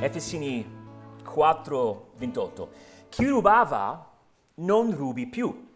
[0.00, 0.64] Efesini
[1.24, 2.70] 4, 28.
[3.08, 4.08] Chi rubava
[4.54, 5.72] non rubi più,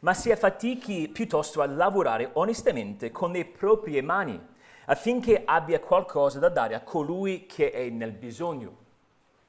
[0.00, 4.40] ma si affatichi piuttosto a lavorare onestamente con le proprie mani,
[4.86, 8.76] affinché abbia qualcosa da dare a colui che è nel bisogno.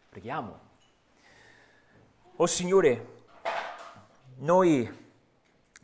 [0.10, 0.60] Preghiamo.
[2.38, 3.08] Oh Signore,
[4.38, 5.08] noi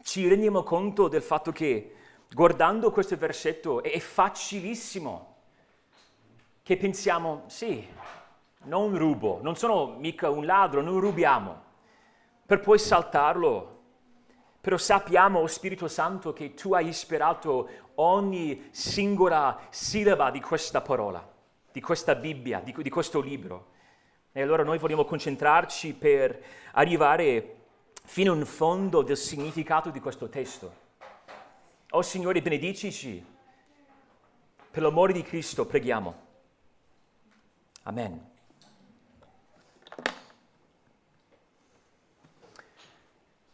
[0.02, 1.96] ci rendiamo conto del fatto che
[2.34, 5.34] guardando questo versetto è facilissimo
[6.66, 7.88] che pensiamo, sì,
[8.66, 11.64] non rubo, non sono mica un ladro, non rubiamo,
[12.46, 13.74] per poi saltarlo.
[14.62, 21.24] Però sappiamo, oh Spirito Santo, che tu hai ispirato ogni singola sillaba di questa parola,
[21.72, 23.74] di questa Bibbia, di, di questo libro.
[24.32, 26.44] E allora noi vogliamo concentrarci per
[26.74, 27.56] arrivare
[28.06, 30.84] fino in fondo del significato di questo testo.
[31.92, 33.24] Oh Signore, benedicici.
[34.72, 36.24] Per l'amore di Cristo preghiamo.
[37.84, 38.34] Amen.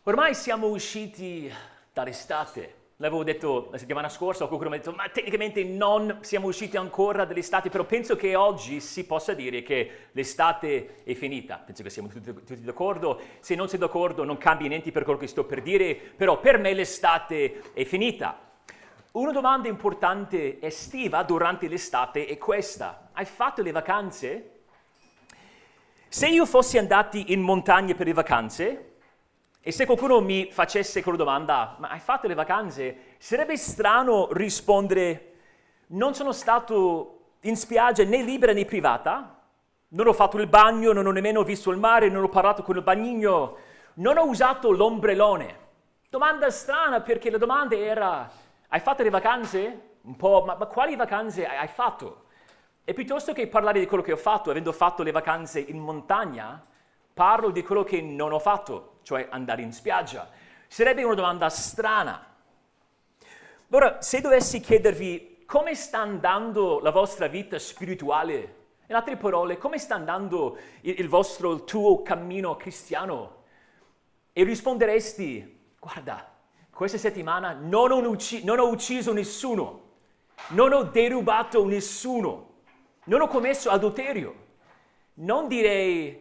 [0.06, 1.54] Ormai siamo usciti
[1.94, 2.78] dall'estate.
[2.96, 7.24] L'avevo detto la settimana scorsa, qualcuno mi ha detto, ma tecnicamente non siamo usciti ancora
[7.24, 11.62] dall'estate, però penso che oggi si possa dire che l'estate è finita.
[11.64, 13.22] Penso che siamo tutti, tutti d'accordo.
[13.42, 16.58] Se non sei d'accordo non cambia niente per quello che sto per dire, però per
[16.58, 18.40] me l'estate è finita.
[19.12, 23.10] Una domanda importante estiva durante l'estate è questa.
[23.12, 24.62] Hai fatto le vacanze?
[26.08, 28.91] Se io fossi andato in montagna per le vacanze,
[29.64, 33.16] e se qualcuno mi facesse quella domanda, ma hai fatto le vacanze?
[33.20, 35.34] Sarebbe strano rispondere,
[35.88, 39.40] non sono stato in spiaggia né libera né privata,
[39.90, 42.76] non ho fatto il bagno, non ho nemmeno visto il mare, non ho parlato con
[42.76, 43.58] il bagnino,
[43.96, 45.60] non ho usato l'ombrellone.
[46.10, 48.32] Domanda strana perché la domanda era,
[48.68, 49.90] hai fatto le vacanze?
[50.02, 52.24] Un po', ma, ma quali vacanze hai fatto?
[52.84, 56.66] E piuttosto che parlare di quello che ho fatto, avendo fatto le vacanze in montagna,
[57.14, 60.30] parlo di quello che non ho fatto, cioè andare in spiaggia.
[60.68, 62.26] Sarebbe una domanda strana.
[63.70, 68.56] Ora, se dovessi chiedervi come sta andando la vostra vita spirituale,
[68.88, 73.44] in altre parole, come sta andando il, il vostro, il tuo cammino cristiano,
[74.34, 76.30] e risponderesti, guarda,
[76.74, 79.90] questa settimana non ho, ucc- non ho ucciso nessuno,
[80.50, 82.50] non ho derubato nessuno,
[83.06, 84.36] non ho commesso adulterio.
[85.16, 86.21] Non direi,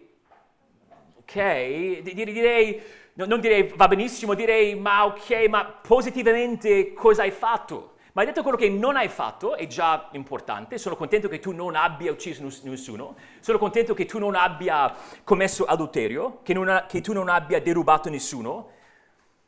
[1.30, 2.82] ok, direi,
[3.14, 7.94] non direi va benissimo, direi ma ok, ma positivamente cosa hai fatto?
[8.12, 11.52] Ma hai detto quello che non hai fatto, è già importante, sono contento che tu
[11.52, 14.92] non abbia ucciso nessuno, sono contento che tu non abbia
[15.22, 18.70] commesso adulterio, che, ha, che tu non abbia derubato nessuno,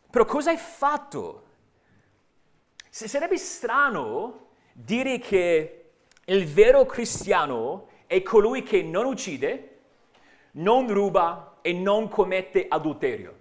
[0.09, 1.47] però cosa hai fatto?
[2.89, 5.91] Se sarebbe strano dire che
[6.27, 9.72] il vero cristiano è colui che non uccide,
[10.53, 13.39] non ruba, e non commette adulterio.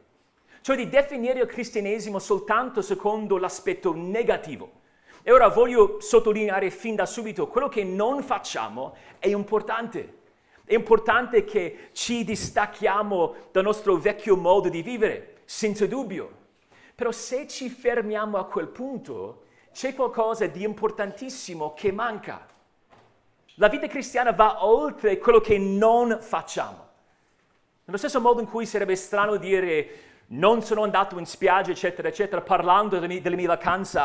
[0.61, 4.79] Cioè di definire il cristianesimo soltanto secondo l'aspetto negativo.
[5.23, 10.19] E ora voglio sottolineare fin da subito, quello che non facciamo è importante.
[10.63, 16.39] È importante che ci distacchiamo dal nostro vecchio modo di vivere, senza dubbio.
[16.95, 22.47] Però se ci fermiamo a quel punto, c'è qualcosa di importantissimo che manca.
[23.55, 26.89] La vita cristiana va oltre quello che non facciamo.
[27.91, 29.89] Nello stesso modo in cui sarebbe strano dire
[30.27, 33.99] non sono andato in spiaggia, eccetera, eccetera, parlando delle mie, delle mie vacanze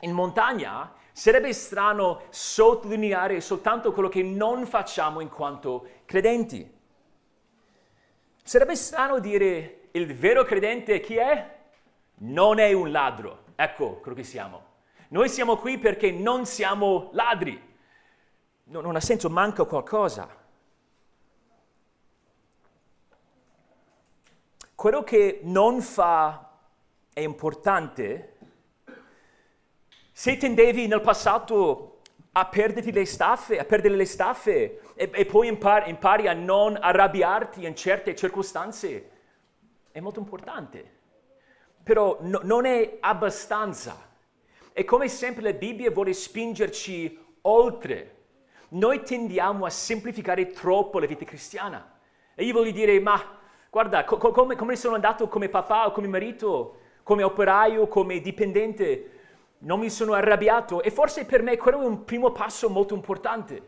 [0.00, 6.70] in montagna, sarebbe strano sottolineare soltanto quello che non facciamo in quanto credenti.
[8.42, 11.56] Sarebbe strano dire il vero credente chi è?
[12.16, 13.44] Non è un ladro.
[13.56, 14.62] Ecco quello che siamo.
[15.08, 17.58] Noi siamo qui perché non siamo ladri.
[18.64, 20.35] Non ha senso, manca qualcosa.
[24.76, 26.50] Quello che non fa
[27.12, 28.36] è importante.
[30.12, 32.02] Se tendevi nel passato
[32.32, 36.76] a perderti le staffe, a perdere le staffe e, e poi impari, impari, a non
[36.78, 39.10] arrabbiarti in certe circostanze,
[39.90, 40.94] è molto importante.
[41.82, 44.10] Però no, non è abbastanza.
[44.74, 48.14] E come sempre la Bibbia vuole spingerci oltre.
[48.68, 51.98] Noi tendiamo a semplificare troppo la vita cristiana.
[52.34, 53.35] E io voglio dire, ma
[53.76, 59.10] Guarda, co- come, come sono andato come papà o come marito, come operaio, come dipendente,
[59.58, 63.60] non mi sono arrabbiato e forse per me quello è un primo passo molto importante.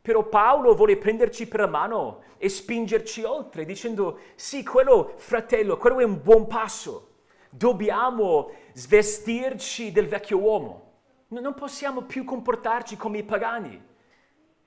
[0.00, 5.98] Però Paolo vuole prenderci per la mano e spingerci oltre, dicendo sì, quello, fratello, quello
[5.98, 7.08] è un buon passo.
[7.50, 10.92] Dobbiamo svestirci del vecchio uomo.
[11.28, 13.88] Non possiamo più comportarci come i pagani.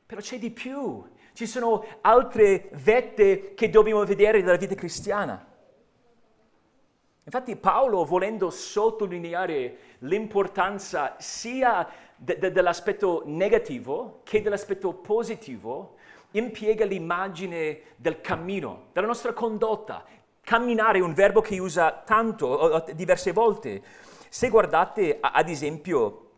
[0.05, 1.03] Però c'è di più.
[1.33, 5.43] Ci sono altre vette che dobbiamo vedere nella vita cristiana.
[7.23, 15.95] Infatti Paolo, volendo sottolineare l'importanza sia de- de- dell'aspetto negativo che dell'aspetto positivo,
[16.31, 20.05] impiega l'immagine del cammino, della nostra condotta.
[20.41, 23.81] Camminare è un verbo che usa tanto, diverse volte.
[24.29, 26.29] Se guardate ad esempio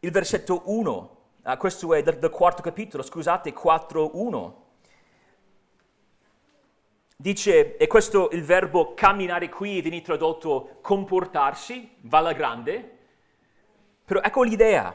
[0.00, 1.16] il versetto 1,
[1.58, 4.60] questo è del, del quarto capitolo, scusate, 4.1,
[7.22, 12.98] Dice, e questo il verbo camminare qui viene tradotto comportarsi, va alla grande,
[14.04, 14.92] però ecco l'idea.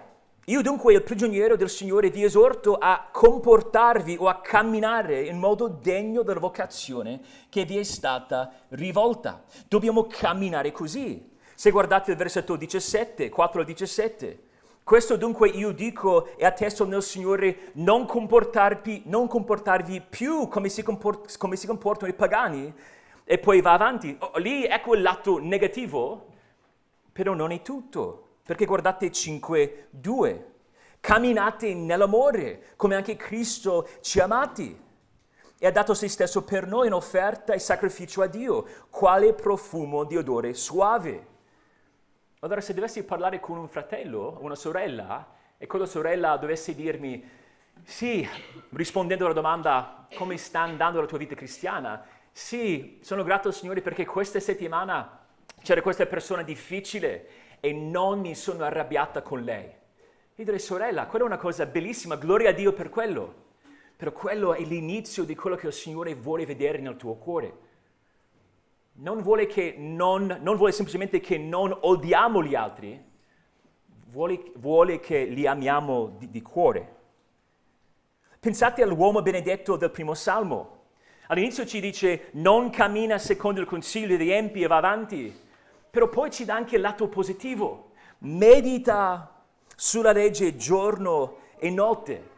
[0.48, 5.70] Io dunque, il prigioniero del Signore, vi esorto a comportarvi o a camminare in modo
[5.70, 9.46] degno della vocazione che vi è stata rivolta.
[9.70, 11.32] Dobbiamo camminare così.
[11.56, 14.40] Se guardate il versetto 17, 4 al 17,
[14.88, 20.82] questo dunque io dico e attesto nel Signore non comportarvi, non comportarvi più come si,
[20.82, 22.74] comport- come si, comportano i pagani.
[23.26, 24.16] E poi va avanti.
[24.18, 26.28] Oh, lì ecco il lato negativo,
[27.12, 28.28] però non è tutto.
[28.44, 30.44] Perché guardate 5.2.
[31.02, 34.86] Camminate nell'amore, come anche Cristo ci ha amati
[35.60, 40.06] e ha dato se stesso per noi in offerta e sacrificio a Dio, quale profumo
[40.06, 41.36] di odore suave.
[42.42, 47.28] Allora se dovessi parlare con un fratello o una sorella e quella sorella dovesse dirmi
[47.84, 48.28] sì,
[48.74, 53.82] rispondendo alla domanda come sta andando la tua vita cristiana, sì, sono grato al Signore
[53.82, 55.26] perché questa settimana
[55.64, 57.28] c'era questa persona difficile
[57.60, 59.66] e non mi sono arrabbiata con lei.
[59.66, 63.46] Io direi, sorella, quella è una cosa bellissima, gloria a Dio per quello.
[63.96, 67.66] Però quello è l'inizio di quello che il Signore vuole vedere nel tuo cuore
[69.00, 69.48] non vuole,
[69.78, 73.04] non, non vuole semplicemente che non odiamo gli altri,
[74.08, 76.96] vuole, vuole che li amiamo di, di cuore.
[78.40, 80.76] Pensate all'uomo benedetto del primo salmo.
[81.28, 85.38] All'inizio ci dice non cammina secondo il consiglio degli empi e va avanti,
[85.90, 87.92] però poi ci dà anche il lato positivo.
[88.20, 89.44] Medita
[89.76, 92.30] sulla legge giorno e notte.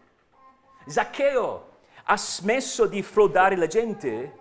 [0.87, 1.67] Zaccheo
[2.03, 4.33] ha smesso di frodare la gente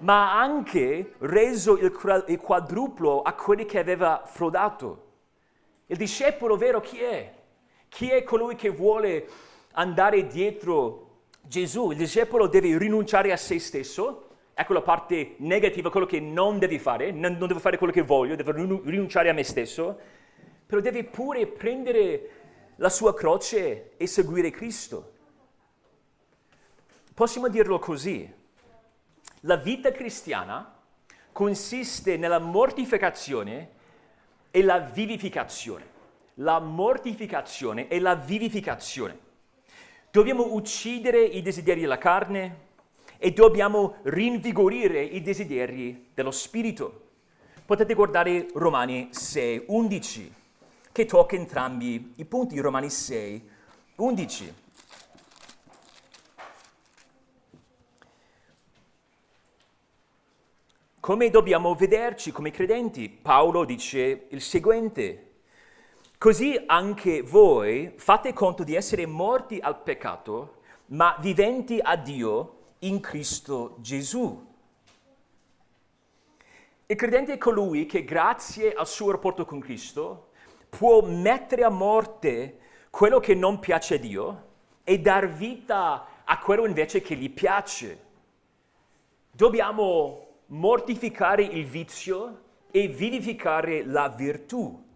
[0.00, 5.08] ma ha anche reso il quadruplo a quelli che aveva frodato.
[5.86, 7.34] Il discepolo vero chi è?
[7.88, 9.28] Chi è colui che vuole
[9.72, 11.90] andare dietro Gesù?
[11.90, 16.78] Il discepolo deve rinunciare a se stesso, ecco la parte negativa, quello che non devi
[16.78, 19.98] fare, non, non devo fare quello che voglio, devo rinunciare a me stesso,
[20.64, 22.30] però deve pure prendere
[22.76, 25.12] la sua croce e seguire Cristo.
[27.12, 28.32] Possiamo dirlo così,
[29.40, 30.76] la vita cristiana
[31.32, 33.70] consiste nella mortificazione
[34.50, 35.98] e la vivificazione.
[36.34, 39.28] La mortificazione e la vivificazione.
[40.10, 42.68] Dobbiamo uccidere i desideri della carne
[43.16, 47.08] e dobbiamo rinvigorire i desideri dello spirito.
[47.64, 50.34] Potete guardare Romani 6, 11,
[50.92, 52.58] che tocca entrambi i punti.
[52.58, 53.48] Romani 6,
[53.96, 54.54] 11.
[61.00, 63.08] Come dobbiamo vederci come credenti?
[63.08, 65.28] Paolo dice il seguente.
[66.18, 70.56] Così anche voi fate conto di essere morti al peccato,
[70.88, 74.46] ma viventi a Dio in Cristo Gesù.
[76.84, 80.32] Il credente è colui che grazie al suo rapporto con Cristo
[80.68, 82.58] può mettere a morte
[82.90, 84.48] quello che non piace a Dio
[84.84, 88.04] e dar vita a quello invece che gli piace.
[89.30, 94.88] Dobbiamo mortificare il vizio e vivificare la virtù.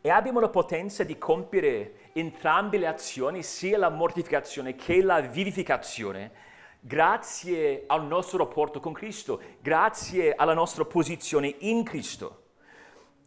[0.00, 6.30] E abbiamo la potenza di compiere entrambe le azioni, sia la mortificazione che la vivificazione,
[6.80, 12.40] grazie al nostro rapporto con Cristo, grazie alla nostra posizione in Cristo.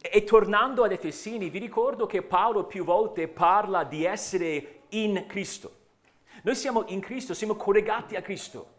[0.00, 5.72] E tornando ad Efesini, vi ricordo che Paolo più volte parla di essere in Cristo.
[6.42, 8.74] Noi siamo in Cristo, siamo collegati a Cristo,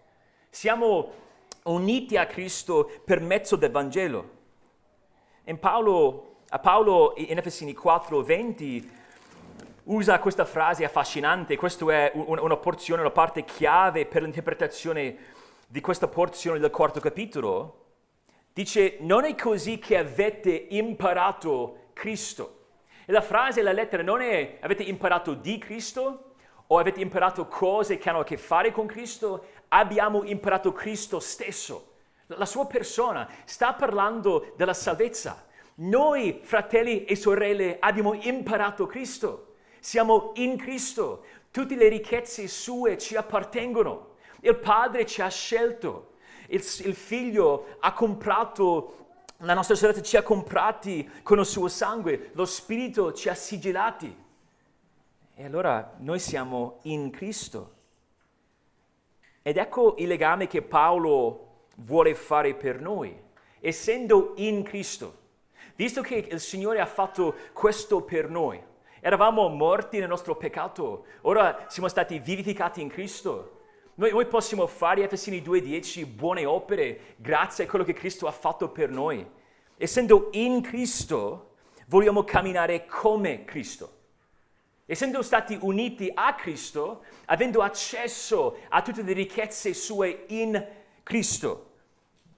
[0.49, 1.25] siamo
[1.71, 4.35] uniti a Cristo per mezzo del Vangelo.
[5.59, 8.89] Paolo, a Paolo in Efesini 4:20
[9.83, 15.17] usa questa frase affascinante, questa è una porzione, una parte chiave per l'interpretazione
[15.67, 17.85] di questa porzione del quarto capitolo.
[18.53, 22.55] Dice, non è così che avete imparato Cristo.
[23.05, 26.33] E la frase, la lettera non è avete imparato di Cristo
[26.67, 31.93] o avete imparato cose che hanno a che fare con Cristo, abbiamo imparato Cristo stesso,
[32.27, 35.45] la sua persona, sta parlando della salvezza.
[35.75, 41.23] Noi, fratelli e sorelle, abbiamo imparato Cristo, siamo in Cristo,
[41.57, 44.15] Tutte le ricchezze sue ci appartengono.
[44.41, 46.11] Il Padre ci ha scelto.
[46.49, 49.05] Il, il Figlio ha comprato
[49.37, 52.29] la nostra salvezza, ci ha comprati con il suo sangue.
[52.33, 54.15] Lo Spirito ci ha sigillati.
[55.33, 57.76] E allora noi siamo in Cristo.
[59.47, 63.17] Ed ecco il legame che Paolo vuole fare per noi,
[63.61, 65.19] essendo in Cristo.
[65.77, 68.61] Visto che il Signore ha fatto questo per noi,
[68.99, 73.61] eravamo morti nel nostro peccato, ora siamo stati vivificati in Cristo.
[73.93, 78.67] Noi, noi possiamo fare, Efesini 2.10, buone opere grazie a quello che Cristo ha fatto
[78.67, 79.25] per noi.
[79.77, 81.53] Essendo in Cristo,
[81.85, 83.96] vogliamo camminare come Cristo.
[84.89, 90.65] Essendo stati uniti a Cristo, avendo accesso a tutte le ricchezze sue in
[91.03, 91.71] Cristo,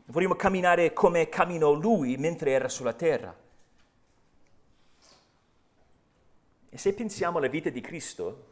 [0.05, 3.37] vogliamo camminare come camminò Lui mentre era sulla terra.
[6.71, 8.45] E se pensiamo alla vita di Cristo,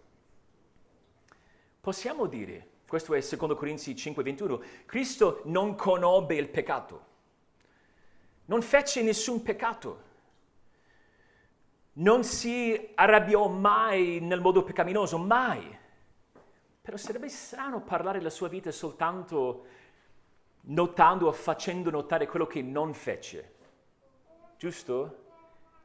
[1.81, 7.05] possiamo dire, questo è 2 Corinzi 5:21, Cristo non conobbe il peccato,
[8.45, 10.05] non fece nessun peccato
[11.97, 15.77] non si arrabbiò mai nel modo peccaminoso, mai.
[16.81, 19.65] Però sarebbe strano parlare della sua vita soltanto
[20.61, 23.55] notando o facendo notare quello che non fece.
[24.57, 25.25] Giusto?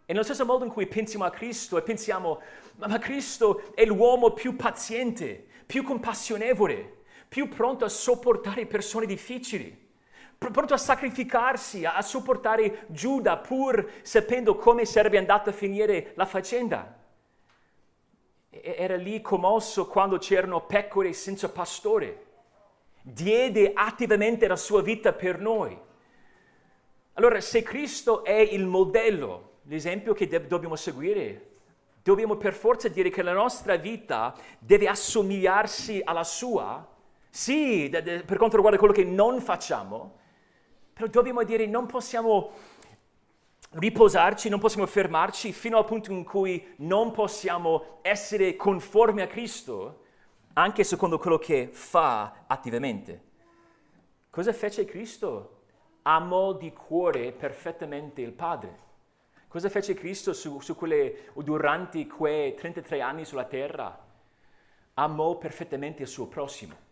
[0.04, 2.40] E nello stesso modo in cui pensiamo a Cristo e pensiamo,
[2.76, 9.82] ma Cristo è l'uomo più paziente, più compassionevole, più pronto a sopportare persone difficili
[10.50, 16.98] pronto a sacrificarsi, a, sopportare Giuda pur sapendo come sarebbe andata a finire la faccenda.
[18.50, 22.26] Era lì commosso quando c'erano pecore senza pastore.
[23.02, 25.78] Diede attivamente la sua vita per noi.
[27.14, 31.50] Allora, se Cristo è il modello, l'esempio che de- dobbiamo seguire,
[32.02, 36.86] dobbiamo per forza dire che la nostra vita deve assomigliarsi alla sua,
[37.28, 40.20] sì, de- de- per quanto riguarda quello che non facciamo,
[41.02, 42.52] però dobbiamo dire non possiamo
[43.70, 50.04] riposarci, non possiamo fermarci fino al punto in cui non possiamo essere conformi a Cristo,
[50.52, 53.30] anche secondo quello che fa attivamente.
[54.30, 55.60] Cosa fece Cristo?
[56.02, 58.90] Amò di cuore perfettamente il Padre.
[59.48, 64.06] Cosa fece Cristo su, su quelle, durante quei 33 anni sulla terra?
[64.94, 66.90] Amò perfettamente il suo prossimo.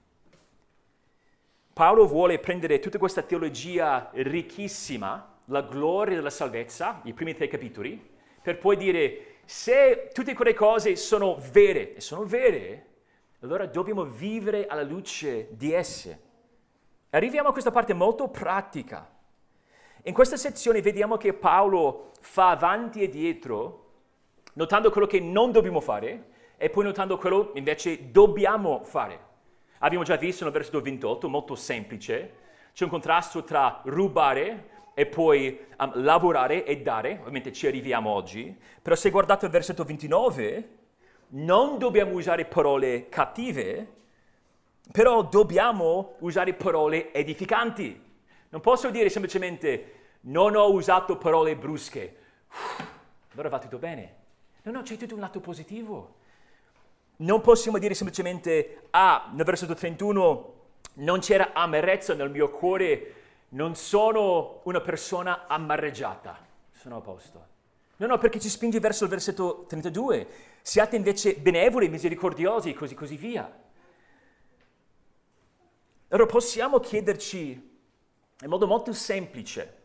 [1.72, 8.08] Paolo vuole prendere tutta questa teologia ricchissima, la gloria della salvezza, i primi tre capitoli,
[8.42, 12.86] per poi dire se tutte quelle cose sono vere, e sono vere,
[13.40, 16.20] allora dobbiamo vivere alla luce di esse.
[17.10, 19.08] Arriviamo a questa parte molto pratica.
[20.04, 23.92] In questa sezione vediamo che Paolo fa avanti e dietro,
[24.54, 29.28] notando quello che non dobbiamo fare e poi notando quello invece dobbiamo fare.
[29.82, 32.34] Abbiamo già visto nel versetto 28, molto semplice,
[32.74, 38.54] c'è un contrasto tra rubare e poi um, lavorare e dare, ovviamente ci arriviamo oggi,
[38.82, 40.68] però se guardate il versetto 29,
[41.28, 43.92] non dobbiamo usare parole cattive,
[44.92, 48.08] però dobbiamo usare parole edificanti.
[48.50, 52.16] Non posso dire semplicemente non ho usato parole brusche,
[53.32, 54.16] allora va tutto bene.
[54.64, 56.18] No, no, c'è tutto un lato positivo
[57.20, 60.54] non possiamo dire semplicemente, ah, nel versetto 31
[60.94, 63.14] non c'era amarezza nel mio cuore,
[63.50, 66.38] non sono una persona amareggiata,
[66.72, 67.48] sono a posto.
[67.96, 70.26] No, no, perché ci spinge verso il versetto 32,
[70.62, 73.58] siate invece benevoli, misericordiosi, così così via.
[76.08, 77.68] Allora possiamo chiederci
[78.42, 79.78] in modo molto semplice,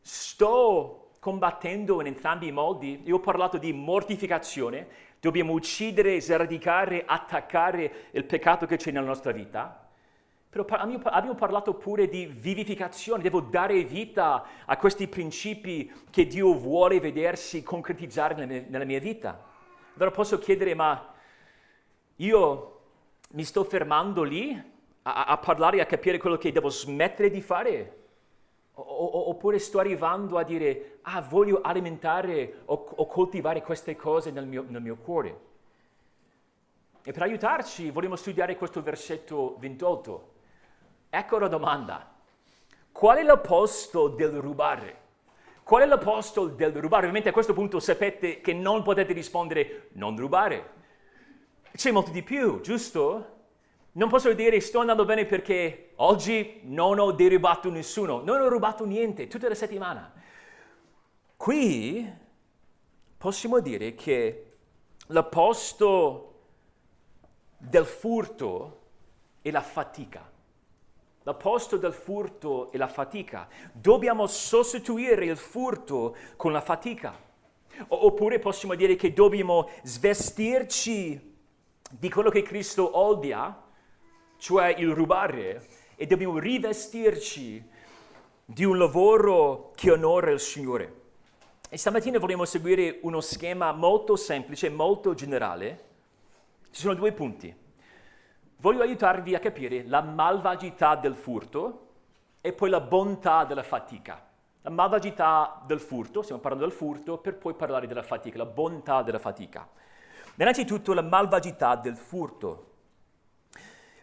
[0.00, 3.02] sto combattendo in entrambi i modi?
[3.04, 4.86] Io ho parlato di mortificazione,
[5.20, 9.88] Dobbiamo uccidere, sradicare, attaccare il peccato che c'è nella nostra vita.
[10.50, 17.00] Però abbiamo parlato pure di vivificazione, devo dare vita a questi principi che Dio vuole
[17.00, 19.44] vedersi concretizzare nella mia vita.
[19.94, 21.14] Allora posso chiedere, ma
[22.16, 22.80] io
[23.32, 24.58] mi sto fermando lì
[25.02, 27.97] a, a parlare, a capire quello che devo smettere di fare?
[28.80, 34.64] Oppure sto arrivando a dire, ah, voglio alimentare o, o coltivare queste cose nel mio,
[34.68, 35.46] nel mio, cuore.
[37.02, 40.32] E per aiutarci vogliamo studiare questo versetto 28.
[41.10, 42.14] Ecco la domanda.
[42.92, 45.06] Qual è l'opposto del rubare?
[45.62, 47.02] Qual è l'opposto del rubare?
[47.02, 50.76] Ovviamente a questo punto sapete che non potete rispondere non rubare.
[51.72, 53.37] C'è molto di più, giusto?
[53.98, 58.84] Non posso dire sto andando bene perché oggi non ho derubato nessuno, non ho rubato
[58.84, 60.12] niente tutta la settimana.
[61.36, 62.08] Qui
[63.18, 64.52] possiamo dire che
[65.08, 66.42] l'opposto
[67.58, 68.82] del furto
[69.42, 70.30] è la fatica.
[71.24, 73.48] L'opposto del furto è la fatica.
[73.72, 77.18] Dobbiamo sostituire il furto con la fatica.
[77.88, 81.36] Oppure possiamo dire che dobbiamo svestirci
[81.90, 83.66] di quello che Cristo odia,
[84.38, 85.66] cioè il rubare,
[85.96, 87.62] e dobbiamo rivestirci
[88.44, 90.94] di un lavoro che onora il Signore.
[91.68, 95.84] E stamattina vogliamo seguire uno schema molto semplice, molto generale.
[96.70, 97.54] Ci sono due punti.
[98.60, 101.86] Voglio aiutarvi a capire la malvagità del furto
[102.40, 104.26] e poi la bontà della fatica.
[104.62, 109.02] La malvagità del furto, stiamo parlando del furto, per poi parlare della fatica, la bontà
[109.02, 109.68] della fatica.
[110.36, 112.67] Innanzitutto la malvagità del furto.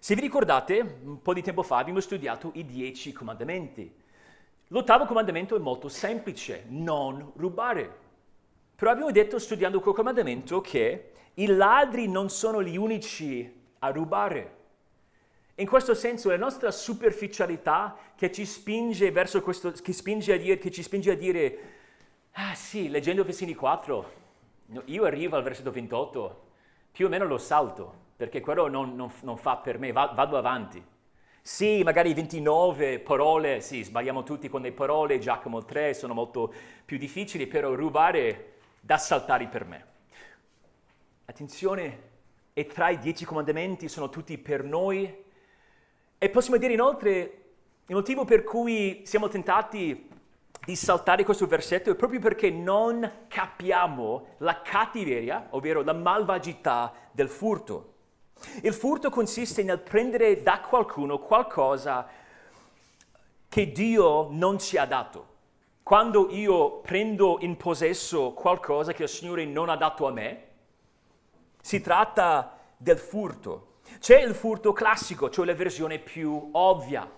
[0.06, 3.92] Se vi ricordate, un po' di tempo fa abbiamo studiato i dieci comandamenti.
[4.68, 7.92] L'ottavo comandamento è molto semplice, non rubare.
[8.76, 14.56] Però abbiamo detto studiando quel comandamento che i ladri non sono gli unici a rubare.
[15.56, 20.70] In questo senso la nostra superficialità che ci spinge questo, che, spinge a dire, che
[20.70, 21.60] ci spinge a dire,
[22.34, 24.12] ah sì, leggendo Vessini 4,
[24.86, 26.44] io arrivo al versetto 28,
[26.92, 30.84] più o meno lo salto, perché quello non, non, non fa per me, vado avanti.
[31.42, 36.52] Sì, magari 29 parole, sì, sbagliamo tutti con le parole, Giacomo 3 sono molto
[36.84, 39.86] più difficili, però rubare da saltare per me.
[41.26, 42.14] Attenzione,
[42.58, 45.24] e tra i dieci comandamenti sono tutti per noi.
[46.18, 47.44] E possiamo dire inoltre,
[47.86, 50.10] il motivo per cui siamo tentati
[50.66, 57.28] di saltare questo versetto è proprio perché non capiamo la cattiveria, ovvero la malvagità del
[57.28, 57.95] furto.
[58.62, 62.08] Il furto consiste nel prendere da qualcuno qualcosa
[63.48, 65.34] che Dio non ci ha dato.
[65.84, 70.44] Quando io prendo in possesso qualcosa che il Signore non ha dato a me,
[71.62, 73.78] si tratta del furto.
[74.00, 77.10] C'è il furto classico, cioè la versione più ovvia.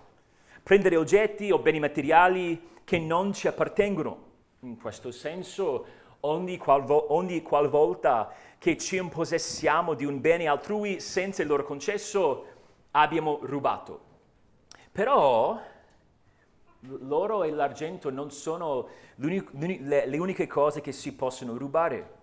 [0.62, 4.26] Prendere oggetti o beni materiali che non ci appartengono.
[4.62, 5.86] In questo senso,
[6.22, 8.34] ogni, qualvo- ogni qualvolta
[8.68, 12.46] che ci impossessiamo di un bene altrui senza il loro concesso,
[12.92, 14.02] abbiamo rubato.
[14.92, 15.58] Però
[16.82, 22.16] l'oro e l'argento non sono le, le uniche cose che si possono rubare.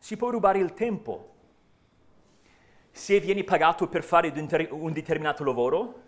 [0.00, 1.34] Si può rubare il tempo.
[2.90, 4.32] Se vieni pagato per fare
[4.70, 6.02] un determinato lavoro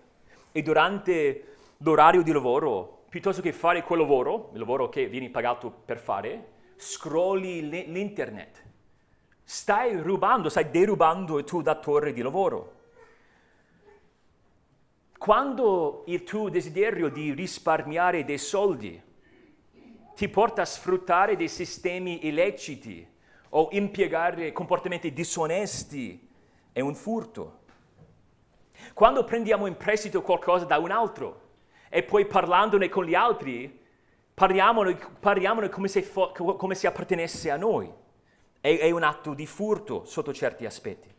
[0.50, 5.70] e durante l'orario di lavoro, piuttosto che fare quel lavoro, il lavoro che vieni pagato
[5.70, 8.70] per fare, scrolli l'internet.
[9.44, 12.80] Stai rubando, stai derubando il tuo datore di lavoro.
[15.18, 19.00] Quando il tuo desiderio di risparmiare dei soldi
[20.14, 23.06] ti porta a sfruttare dei sistemi illeciti
[23.50, 26.28] o impiegare comportamenti disonesti,
[26.72, 27.60] è un furto.
[28.94, 31.40] Quando prendiamo in prestito qualcosa da un altro
[31.88, 33.80] e poi parlandone con gli altri,
[34.34, 37.92] Parliamone, parliamone come, se fo, come, se appartenesse a noi.
[38.62, 41.12] È, è un atto di furto sotto certi aspetti.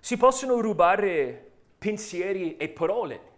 [0.00, 3.32] Si possono rubare pensieri e parole.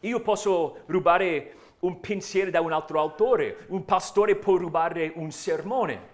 [0.00, 6.10] Io posso rubare un pensiero da un altro autore, un pastore può rubare un sermone.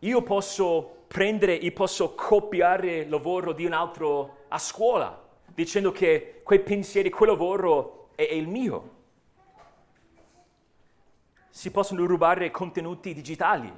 [0.00, 6.42] Io posso prendere, io posso copiare il lavoro di un altro a scuola, dicendo che
[6.44, 8.94] quei pensieri, quel lavoro è, è il mio
[11.54, 13.72] si possono rubare contenuti digitali,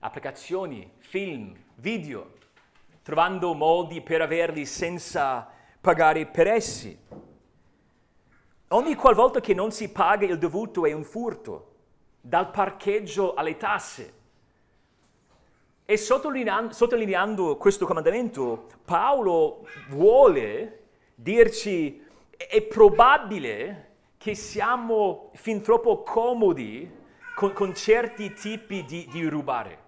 [0.00, 2.34] applicazioni, film, video,
[3.02, 5.48] trovando modi per averli senza
[5.80, 6.96] pagare per essi.
[8.68, 11.74] Ogni qualvolta che non si paga il dovuto è un furto,
[12.20, 14.12] dal parcheggio alle tasse.
[15.84, 20.82] E sottolineando, sottolineando questo comandamento, Paolo vuole
[21.14, 22.04] dirci
[22.36, 23.86] è probabile
[24.18, 26.88] che siamo fin troppo comodi
[27.34, 29.86] con, con certi tipi di, di rubare.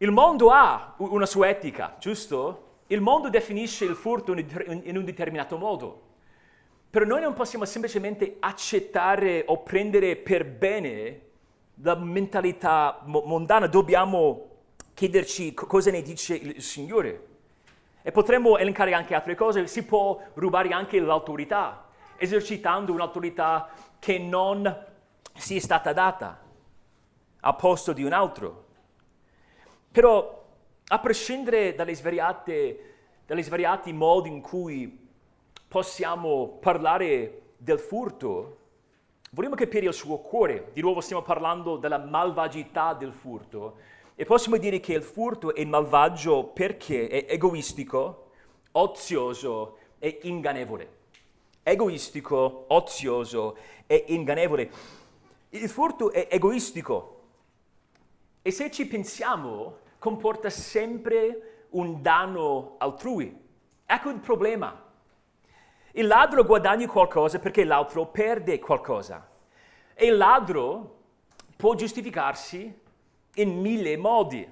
[0.00, 2.66] Il mondo ha una sua etica, giusto?
[2.86, 6.02] Il mondo definisce il furto in un determinato modo.
[6.88, 11.20] Però noi non possiamo semplicemente accettare o prendere per bene
[11.82, 14.46] la mentalità mondana, dobbiamo
[14.94, 17.26] chiederci cosa ne dice il Signore.
[18.02, 24.86] E potremmo elencare anche altre cose, si può rubare anche l'autorità, esercitando un'autorità che non
[25.34, 26.40] si è stata data
[27.40, 28.66] a posto di un altro.
[29.90, 30.44] Però,
[30.88, 32.94] a prescindere dalle svariate,
[33.26, 35.06] dalle svariati modi in cui
[35.66, 38.56] possiamo parlare del furto,
[39.30, 40.70] vogliamo capire il suo cuore.
[40.72, 43.76] Di nuovo stiamo parlando della malvagità del furto.
[44.14, 48.30] E possiamo dire che il furto è malvagio perché è egoistico,
[48.72, 50.96] ozioso e ingannevole.
[51.62, 54.70] Egoistico, ozioso e ingannevole.
[55.50, 57.17] Il furto è egoistico
[58.48, 63.38] e se ci pensiamo comporta sempre un danno altrui.
[63.84, 64.86] Ecco il problema.
[65.92, 69.28] Il ladro guadagna qualcosa perché l'altro perde qualcosa.
[69.92, 70.96] E il ladro
[71.58, 72.74] può giustificarsi
[73.34, 74.50] in mille modi.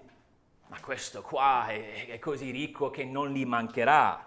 [0.67, 4.27] Ma questo qua è, è così ricco che non gli mancherà.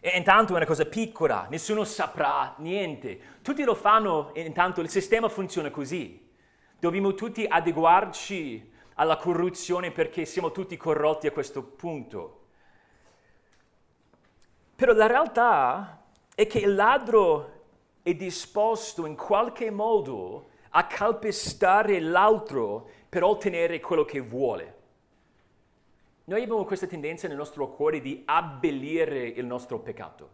[0.00, 3.38] E intanto è una cosa piccola, nessuno saprà niente.
[3.42, 6.25] Tutti lo fanno e intanto il sistema funziona così.
[6.78, 12.40] Dobbiamo tutti adeguarci alla corruzione perché siamo tutti corrotti a questo punto.
[14.76, 17.52] Però la realtà è che il ladro
[18.02, 24.74] è disposto in qualche modo a calpestare l'altro per ottenere quello che vuole.
[26.24, 30.28] Noi abbiamo questa tendenza nel nostro cuore di abbellire il nostro peccato,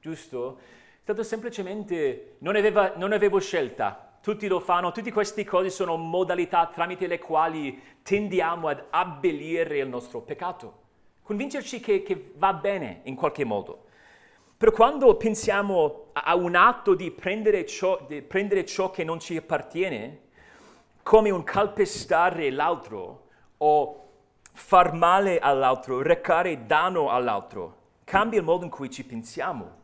[0.00, 0.58] giusto?
[0.58, 5.96] È stato semplicemente, non, aveva, non avevo scelta, tutti lo fanno, tutte queste cose sono
[5.96, 10.78] modalità tramite le quali tendiamo ad abbellire il nostro peccato,
[11.22, 13.84] convincerci che, che va bene in qualche modo.
[14.56, 19.34] Però quando pensiamo a un atto di prendere, ciò, di prendere ciò che non ci
[19.36, 20.28] appartiene
[21.02, 24.08] come un calpestare l'altro o
[24.52, 29.78] far male all'altro, recare danno all'altro, cambia il modo in cui ci pensiamo.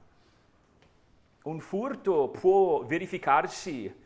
[1.45, 4.05] Un furto può verificarsi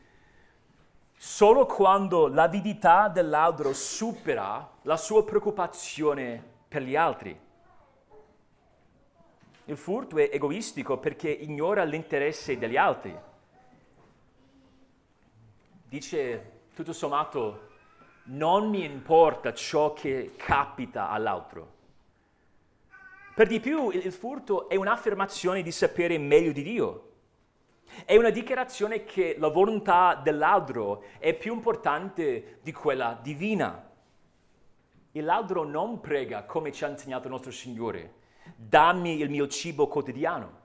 [1.22, 7.38] solo quando l'avidità dell'altro supera la sua preoccupazione per gli altri.
[9.66, 13.14] Il furto è egoistico perché ignora l'interesse degli altri.
[15.90, 17.68] Dice tutto sommato,
[18.24, 21.72] non mi importa ciò che capita all'altro.
[23.34, 27.09] Per di più, il, furto è un'affermazione di sapere meglio di Dio.
[28.04, 33.88] È una dichiarazione che la volontà dell'altro è più importante di quella divina.
[35.12, 38.18] Il ladro non prega come ci ha insegnato il nostro Signore
[38.56, 40.58] dammi il mio cibo quotidiano.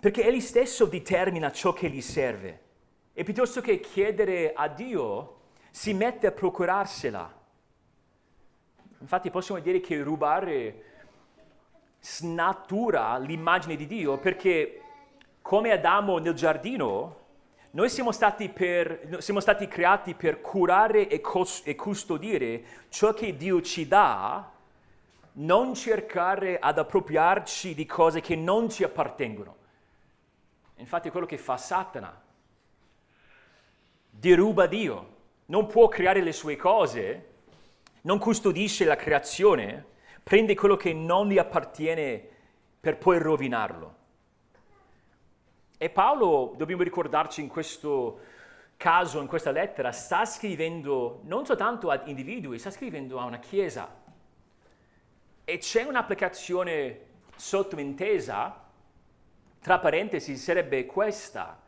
[0.00, 2.68] Perché Egli stesso determina ciò che gli serve
[3.12, 7.38] e piuttosto che chiedere a Dio si mette a procurarsela.
[9.00, 10.84] Infatti possiamo dire che rubare
[12.00, 14.80] snatura l'immagine di Dio perché
[15.42, 17.16] come Adamo nel giardino,
[17.72, 23.36] noi siamo stati, per, siamo stati creati per curare e, cos- e custodire ciò che
[23.36, 24.50] Dio ci dà
[25.32, 29.56] non cercare ad appropriarci di cose che non ci appartengono.
[30.76, 32.20] Infatti è quello che fa Satana.
[34.10, 37.28] Deruba Dio, non può creare le sue cose,
[38.02, 39.84] non custodisce la creazione,
[40.22, 42.22] prende quello che non gli appartiene
[42.80, 43.94] per poi rovinarlo.
[45.76, 48.20] E Paolo, dobbiamo ricordarci in questo
[48.76, 53.98] caso, in questa lettera, sta scrivendo non soltanto ad individui, sta scrivendo a una chiesa
[55.44, 57.00] e c'è un'applicazione
[57.34, 58.68] sottointesa,
[59.60, 61.60] tra parentesi sarebbe questa.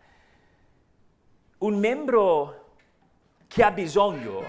[1.59, 2.75] Un membro
[3.49, 4.43] che ha bisogno,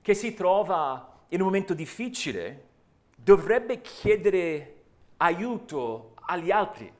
[0.00, 2.68] che si trova in un momento difficile,
[3.16, 4.74] dovrebbe chiedere
[5.18, 6.92] aiuto agli altri.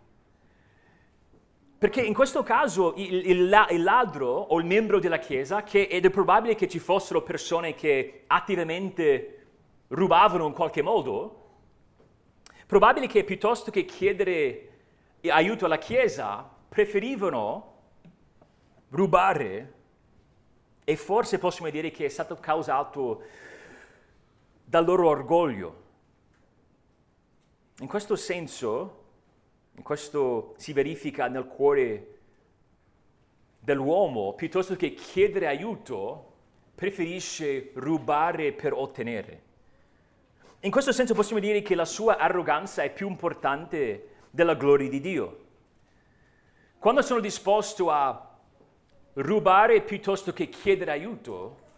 [1.79, 6.05] Perché in questo caso il, il, il, ladro o il membro della Chiesa, che ed
[6.05, 9.47] è probabile che ci fossero persone che attivamente
[9.89, 11.37] rubavano in qualche modo,
[12.67, 14.69] probabile che piuttosto che chiedere
[15.27, 17.75] aiuto alla Chiesa, preferivano
[18.91, 19.73] rubare
[20.85, 23.23] e forse possiamo dire che è stato causato
[24.71, 25.83] dal loro orgoglio.
[27.81, 29.05] In questo senso,
[29.75, 32.19] in questo si verifica nel cuore
[33.59, 36.35] dell'uomo, piuttosto che chiedere aiuto,
[36.73, 39.43] preferisce rubare per ottenere.
[40.61, 45.01] In questo senso possiamo dire che la sua arroganza è più importante della gloria di
[45.01, 45.39] Dio.
[46.79, 48.39] Quando sono disposto a
[49.15, 51.70] rubare piuttosto che chiedere aiuto,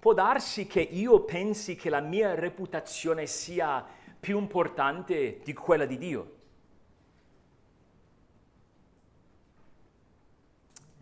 [0.00, 3.86] può darsi che io pensi che la mia reputazione sia
[4.18, 6.32] più importante di quella di Dio.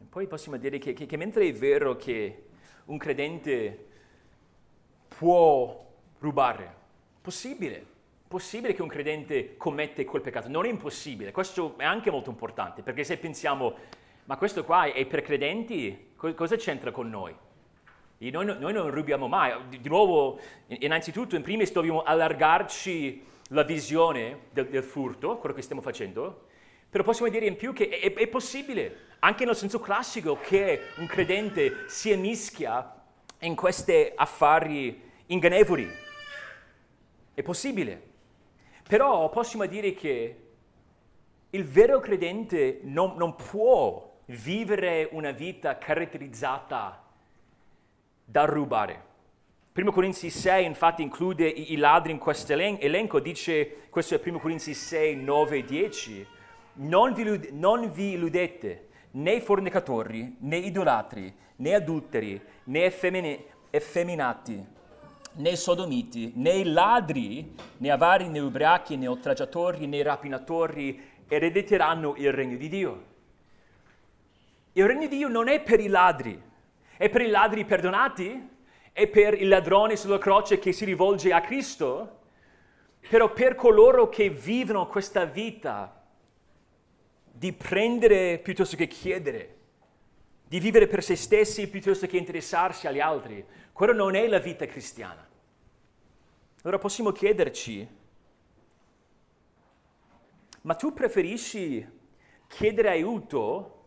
[0.00, 2.46] E poi possiamo dire che, che, che mentre è vero che
[2.86, 3.86] un credente
[5.08, 5.86] può
[6.18, 6.74] rubare,
[7.20, 7.84] Possibile,
[8.26, 12.80] possibile che un credente commette quel peccato, non è impossibile, questo è anche molto importante,
[12.80, 13.74] perché se pensiamo,
[14.24, 17.36] ma questo qua è per credenti, cosa c'entra con noi?
[18.18, 19.52] Noi, noi, non rubiamo mai.
[19.68, 25.80] Di, nuovo, innanzitutto, in primis dobbiamo allargarci la visione del, del, furto, quello che stiamo
[25.80, 26.46] facendo,
[26.90, 31.06] però possiamo dire in più che è, è possibile, anche nel senso classico, che un
[31.06, 32.92] credente si mischia
[33.40, 35.88] in questi affari ingannevoli.
[37.34, 38.02] È possibile.
[38.82, 40.36] Però possiamo dire che
[41.50, 47.07] il vero credente non, non può vivere una vita caratterizzata
[48.30, 49.06] da rubare.
[49.72, 54.74] 1 Corinzi 6 infatti include i, ladri in questo elenco, dice, questo è 1 Corinzi
[54.74, 56.26] 6, 9 e 10,
[56.74, 64.62] non vi, non vi illudete, né fornicatori, né idolatri, né adulteri, né effemini, effeminati,
[65.32, 72.58] né sodomiti, né ladri, né avari, né ubriachi, né oltraggiatori, né rapinatori erediteranno il regno
[72.58, 73.04] di Dio.
[74.72, 76.46] Il regno di Dio non è per i ladri,
[76.98, 78.56] è per i ladri perdonati,
[78.92, 82.18] è per il ladrone sulla croce che si rivolge a Cristo,
[83.08, 86.04] però per coloro che vivono questa vita
[87.24, 89.56] di prendere piuttosto che chiedere,
[90.44, 94.66] di vivere per se stessi piuttosto che interessarsi agli altri, quella non è la vita
[94.66, 95.24] cristiana.
[96.62, 97.88] Allora possiamo chiederci,
[100.62, 101.88] ma tu preferisci
[102.48, 103.77] chiedere aiuto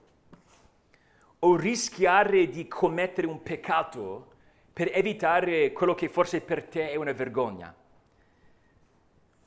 [1.44, 4.30] o rischiare di commettere un peccato
[4.74, 7.74] per evitare quello che forse per te è una vergogna?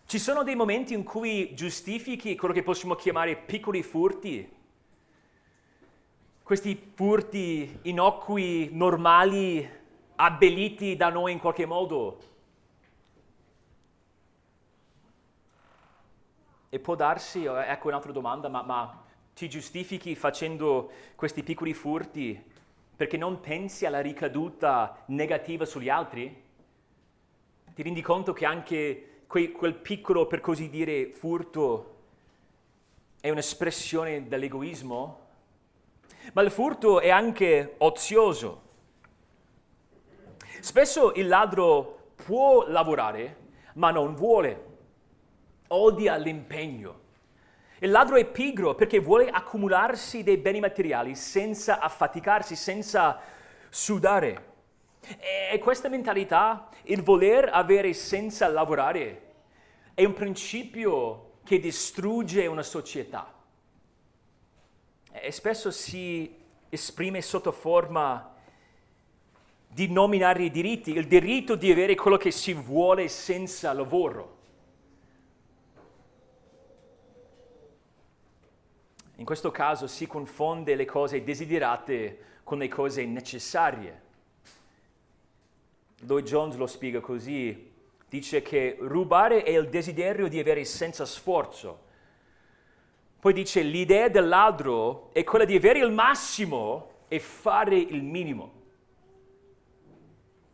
[0.06, 4.52] Ci sono dei momenti in cui giustifichi quello che possiamo chiamare piccoli furti,
[6.42, 9.66] questi furti innocui, normali,
[10.16, 12.18] abbelliti da noi in qualche modo.
[16.68, 19.03] E può darsi, ecco un'altra domanda, ma, ma
[19.34, 22.40] ti giustifichi facendo questi piccoli furti
[22.96, 26.42] perché non pensi alla ricaduta negativa sugli altri?
[27.74, 31.96] Ti rendi conto che anche quel, quel piccolo, per così dire, furto
[33.20, 35.22] è un'espressione dell'egoismo?
[36.32, 38.62] Ma il furto è anche ozioso.
[40.60, 43.36] Spesso il ladro può lavorare,
[43.74, 44.72] ma non vuole.
[45.66, 47.02] Odia l'impegno
[47.84, 53.20] il ladro è pigro perché vuole accumularsi dei beni materiali senza affaticarsi, senza
[53.68, 54.52] sudare.
[55.52, 59.32] E questa mentalità, il voler avere senza lavorare,
[59.92, 63.30] è un principio che distrugge una società.
[65.12, 66.34] E spesso si
[66.70, 68.34] esprime sotto forma
[69.68, 74.43] di nominare i diritti, il diritto di avere quello che si vuole senza lavoro.
[79.16, 84.02] In questo caso si confonde le cose desiderate con le cose necessarie.
[86.00, 87.72] Lloyd Jones lo spiega così,
[88.08, 91.82] dice che rubare è il desiderio di avere senza sforzo.
[93.20, 98.62] Poi dice l'idea del ladro è quella di avere il massimo e fare il minimo.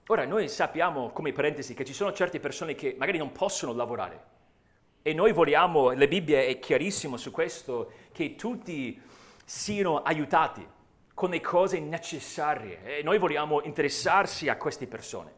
[0.09, 4.39] Ora, noi sappiamo, come parentesi, che ci sono certe persone che magari non possono lavorare
[5.03, 9.01] e noi vogliamo, la Bibbia è chiarissima su questo, che tutti
[9.45, 10.67] siano aiutati
[11.15, 15.33] con le cose necessarie e noi vogliamo interessarsi a queste persone.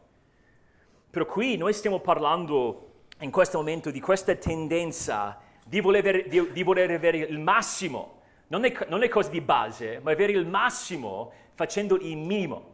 [1.09, 6.63] Però qui noi stiamo parlando in questo momento di questa tendenza di voler, di, di
[6.63, 11.31] voler avere il massimo, non le, non le, cose di base, ma avere il massimo
[11.53, 12.71] facendo il minimo.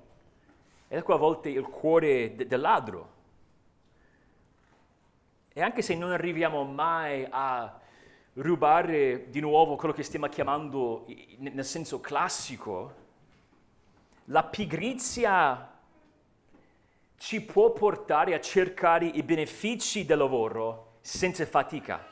[0.88, 3.18] Ed ecco a volte il cuore de, del ladro
[5.60, 7.78] e anche se non arriviamo mai a
[8.36, 11.06] rubare di nuovo quello che stiamo chiamando
[11.40, 12.94] nel senso classico,
[14.26, 15.70] la pigrizia
[17.18, 22.08] ci può portare a cercare i benefici del lavoro senza fatica,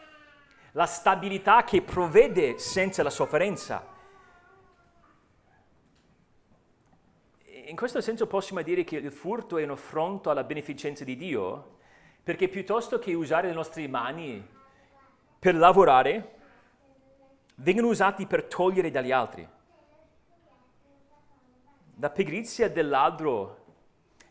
[0.73, 3.95] la stabilità che provvede senza la sofferenza.
[7.67, 11.75] In questo senso possiamo dire che il furto è un affronto alla beneficenza di Dio,
[12.27, 14.45] perché piuttosto che usare le nostre mani
[15.39, 16.31] per lavorare,
[17.55, 19.47] vengono usati per togliere dagli altri.
[22.01, 23.63] La pigrizia del ladro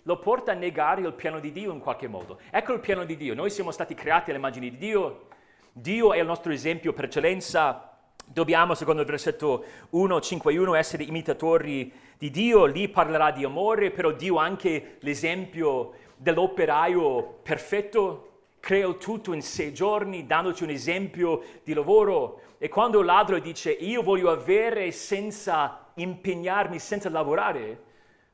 [0.03, 2.39] lo porta a negare il piano di Dio in qualche modo.
[2.51, 3.33] Ecco il piano di Dio.
[3.33, 5.29] Noi siamo stati creati all'immagine di Dio.
[5.73, 7.97] Dio è il nostro esempio per eccellenza.
[8.27, 12.67] Dobbiamo, secondo il versetto 1, 5 1, essere imitatori di Dio.
[12.67, 18.23] Lì parlerà di amore, però Dio ha anche l'esempio dell'operaio perfetto,
[18.61, 22.41] creò tutto in sei giorni, dandoci un esempio di lavoro.
[22.59, 27.83] E quando il ladro dice io voglio avere senza impegnarmi, senza lavorare,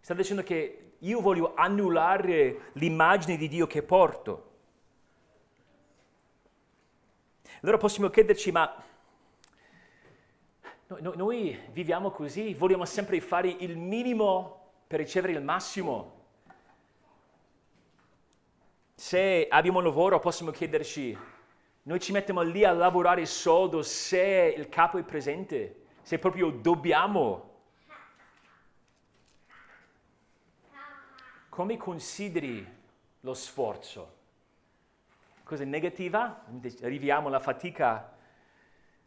[0.01, 4.51] sta dicendo che io voglio annullare l'immagine di Dio che porto.
[7.63, 8.75] Allora possiamo chiederci, ma
[11.01, 16.21] noi viviamo così, vogliamo sempre fare il minimo per ricevere il massimo.
[19.03, 21.19] Se abbiamo un lavoro possiamo chiederci,
[21.83, 27.51] noi ci mettiamo lì a lavorare sodo se il capo è presente, se proprio dobbiamo.
[31.49, 32.65] Come consideri
[33.23, 34.15] lo sforzo?
[35.43, 36.45] Cosa negativa?
[36.83, 38.17] Arriviamo alla fatica.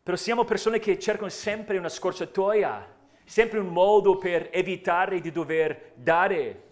[0.03, 5.93] Però siamo persone che cercano sempre una scorciatoia, sempre un modo per evitare di dover
[5.95, 6.64] dare.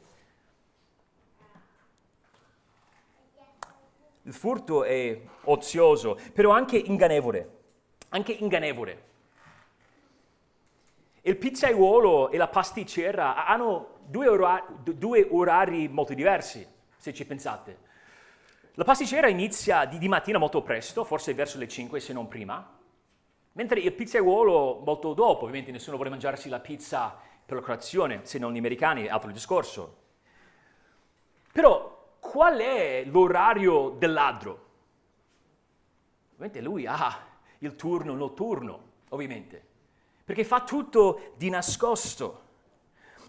[4.24, 7.50] Il furto è ozioso, però anche ingannevole.
[8.10, 9.12] Anche ingannevole.
[11.22, 16.66] Il pizzaiuolo e la pasticcera hanno due, orari, due orari molto diversi,
[16.98, 17.92] se ci pensate.
[18.74, 22.78] La pasticcera inizia di, di, mattina molto presto, forse verso le 5 se non prima,
[23.54, 28.40] mentre il pizzaiuolo molto dopo, ovviamente nessuno vuole mangiarsi la pizza per la colazione, se
[28.40, 29.98] non gli americani, altro discorso.
[31.52, 34.66] Però qual è l'orario del ladro?
[36.32, 37.28] Ovviamente lui ha
[37.60, 39.62] il turno notturno, ovviamente,
[40.24, 42.42] perché fa tutto di nascosto.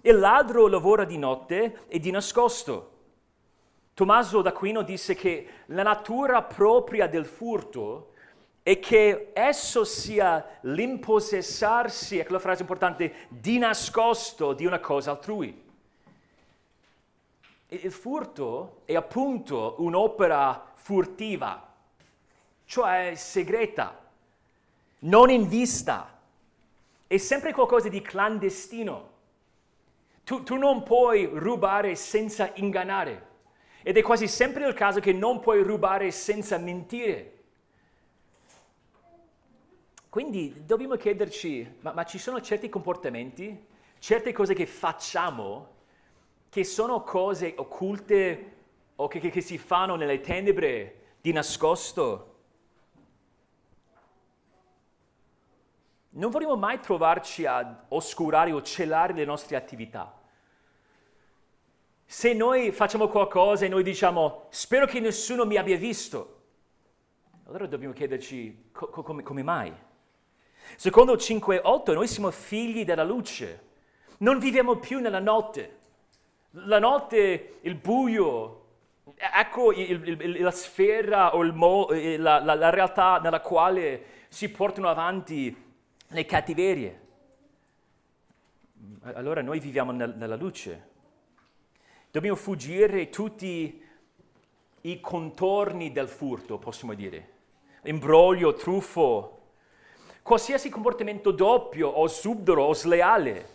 [0.03, 2.93] Il ladro lavora di notte e di nascosto.
[3.95, 8.13] Tommaso d'Aquino disse che la natura propria del furto
[8.63, 15.64] è che esso sia l'impossessarsi, ecco la frase importante, di nascosto di una cosa altrui.
[17.83, 21.75] Il furto è appunto un'opera furtiva,
[22.65, 24.01] cioè segreta,
[25.01, 26.19] non in vista,
[27.07, 29.13] è sempre qualcosa di clandestino.
[30.25, 33.33] Tu, tu non puoi rubare senza ingannare.
[33.83, 37.33] Ed è quasi sempre il caso che non puoi rubare senza mentire.
[40.09, 43.67] Quindi dobbiamo chiederci, ma, ma, ci sono certi comportamenti,
[43.99, 45.74] certe cose che facciamo,
[46.55, 48.53] che sono cose occulte
[48.95, 52.37] o che, che, che si fanno nelle tenebre di nascosto?
[56.11, 60.17] Non vogliamo mai trovarci a oscurare o celare le nostre attività.
[62.07, 66.43] Se noi facciamo qualcosa e noi diciamo spero che nessuno mi abbia visto,
[67.47, 69.75] allora dobbiamo chiederci co- come, come mai.
[70.77, 73.71] Secondo 5.8 noi siamo figli della luce,
[74.19, 75.83] non viviamo più nella notte.
[76.57, 78.67] La notte, il buio,
[79.17, 84.49] ecco il, il, la sfera o mo, eh, la, la, la realtà nella quale si
[84.49, 85.55] portano avanti
[86.07, 87.01] le cattiverie.
[89.03, 90.91] Allora noi viviamo nel, nella luce.
[92.13, 93.83] Dobbiamo fuggire tutti
[94.83, 97.33] i contorni del furto, possiamo dire.
[97.83, 99.41] Imbroglio, truffo,
[100.23, 103.49] qualsiasi comportamento doppio o subdolo o sleale,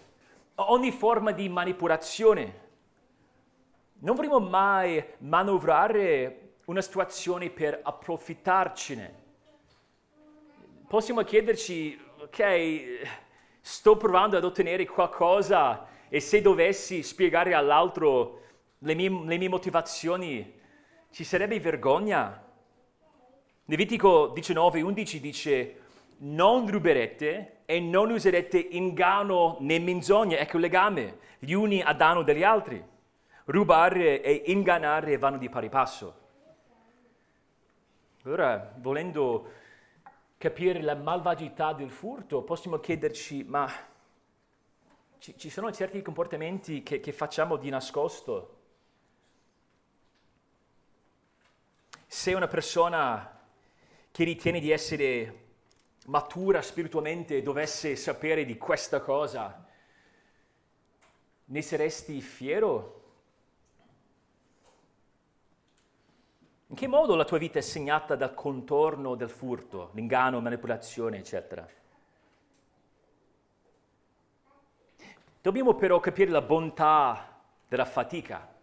[0.56, 2.68] ogni forma di manipolazione.
[4.02, 9.14] Non vorremmo mai manovrare una situazione per approfittarcene.
[10.88, 13.10] Possiamo chiederci, ok,
[13.60, 18.42] sto provando ad ottenere qualcosa e se dovessi spiegare all'altro
[18.80, 20.54] le mie, le mie motivazioni,
[21.12, 22.42] ci sarebbe vergogna.
[23.66, 25.82] Levitico 19:11 dice
[26.20, 32.24] non ruberete e non userete inganno né menzogna, ecco il legame, gli uni a danno
[32.24, 32.89] degli altri.
[33.50, 36.28] Rubare e ingannare vanno di pari passo.
[38.24, 39.52] Allora, volendo
[40.38, 43.68] capire la malvagità del furto, possiamo chiederci, ma
[45.18, 48.58] ci, ci sono certi comportamenti che, che facciamo di nascosto
[52.12, 53.40] Se una persona
[54.12, 55.46] che ritiene di essere
[56.08, 59.64] matura spiritualmente dovesse sapere di questa cosa,
[61.46, 62.99] ne saresti fiero?
[66.72, 71.68] In che modo la tua vita è segnata dal contorno del furto, l'inganno, manipolazione, eccetera?
[75.42, 78.54] Dobbiamo però capire la bontà della fatica.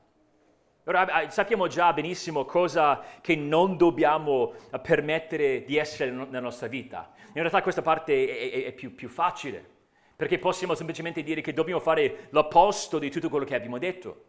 [0.84, 4.52] Ora, sappiamo già benissimo cosa che non dobbiamo
[4.82, 7.10] permettere di essere nella nostra vita.
[7.28, 9.68] In realtà questa parte è, è, è più, più, facile,
[10.14, 14.24] perché possiamo semplicemente dire che dobbiamo fare l'opposto di tutto quello che abbiamo detto.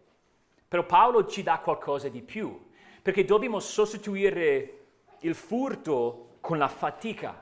[0.68, 2.67] Però Paolo ci dà qualcosa di più,
[3.08, 4.80] perché dobbiamo sostituire
[5.20, 7.42] il furto con la fatica.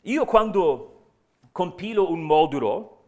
[0.00, 1.10] Io quando
[1.52, 3.02] compilo un modulo,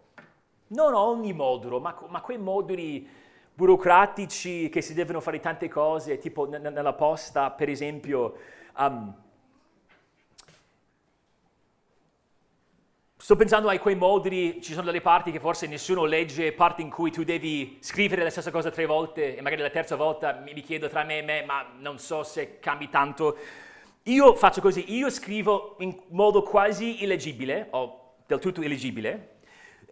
[0.69, 3.09] Non ogni modulo, ma, ma quei moduli
[3.55, 8.35] burocratici che si devono fare tante cose, tipo n- nella posta, per esempio.
[8.77, 9.15] Um,
[13.27, 16.91] Sto pensando a quei moduli, ci sono delle parti che forse nessuno legge, parti in
[16.91, 20.53] cui tu devi scrivere la stessa cosa tre volte e magari la terza volta mi,
[20.53, 23.37] mi chiedo tra me e me, ma non so se cambi tanto.
[24.05, 29.39] Io faccio così, io scrivo in modo quasi illeggibile o del tutto illeggibile,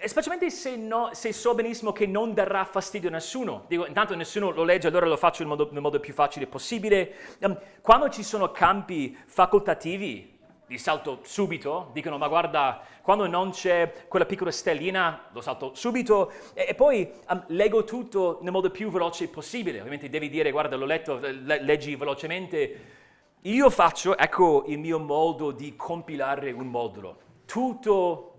[0.05, 3.65] specialmente se, no, se, so benissimo che non darà fastidio a nessuno.
[3.67, 7.15] Dico, intanto nessuno lo legge, allora lo faccio nel modo, nel modo più facile possibile.
[7.41, 10.34] Um, quando ci sono campi facoltativi,
[10.67, 16.33] li salto subito, dicono ma guarda, quando non c'è quella piccola stellina, lo salto subito
[16.55, 19.79] e, e poi um, leggo tutto nel modo più veloce possibile.
[19.79, 22.93] Ovviamente devi dire guarda, l'ho letto, le, leggi velocemente.
[23.43, 27.19] Io faccio, ecco il mio modo di compilare un modulo.
[27.45, 28.31] Tutto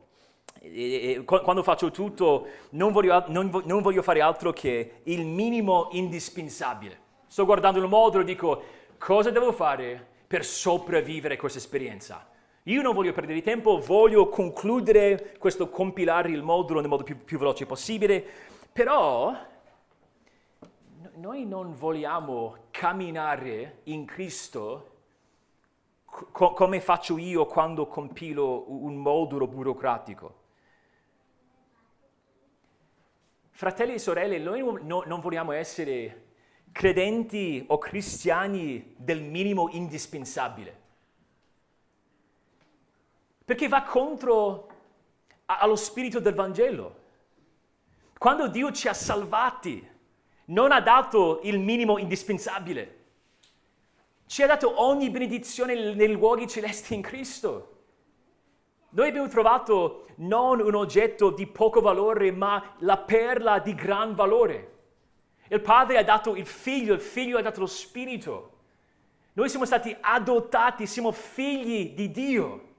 [1.25, 6.97] quando faccio tutto non voglio, non, non voglio, fare altro che il minimo indispensabile.
[7.27, 8.63] Sto guardando il modulo e dico
[8.97, 12.27] cosa devo fare per sopravvivere a questa esperienza.
[12.63, 17.37] Io non voglio perdere tempo, voglio concludere questo compilare il modulo nel modo più, più
[17.37, 18.25] veloce possibile,
[18.71, 19.35] però
[21.15, 24.93] noi non vogliamo camminare in Cristo
[26.05, 30.43] co- come faccio io quando compilo un modulo burocratico.
[33.51, 36.24] Fratelli e sorelle, noi no, non vogliamo essere
[36.75, 40.81] credenti o cristiani del minimo indispensabile.
[43.45, 44.67] Perché va contro
[45.45, 47.03] allo spirito del Vangelo.
[48.17, 49.87] Quando Dio ci ha salvati,
[50.47, 53.03] non ha dato il minimo indispensabile.
[54.25, 57.83] Ci ha dato ogni benedizione nei luoghi celesti in Cristo.
[58.89, 64.73] Noi abbiamo trovato non un oggetto di poco valore, ma la perla di gran valore.
[65.47, 68.51] Il padre ha dato il figlio, il figlio ha dato lo spirito.
[69.33, 72.73] Noi siamo stati adottati, siamo figli di Dio.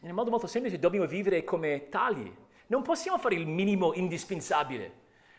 [0.00, 2.34] In modo molto semplice dobbiamo vivere come tali.
[2.66, 4.98] Non possiamo fare il minimo indispensabile.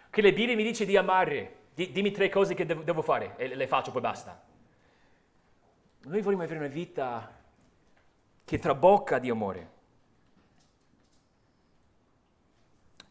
[0.10, 3.56] Che le Bibbia mi dice di amare, di, dimmi tre cose che devo fare e
[3.56, 4.42] le faccio poi basta.
[6.04, 7.40] Noi vogliamo avere una vita
[8.44, 9.80] che trabocca di amore.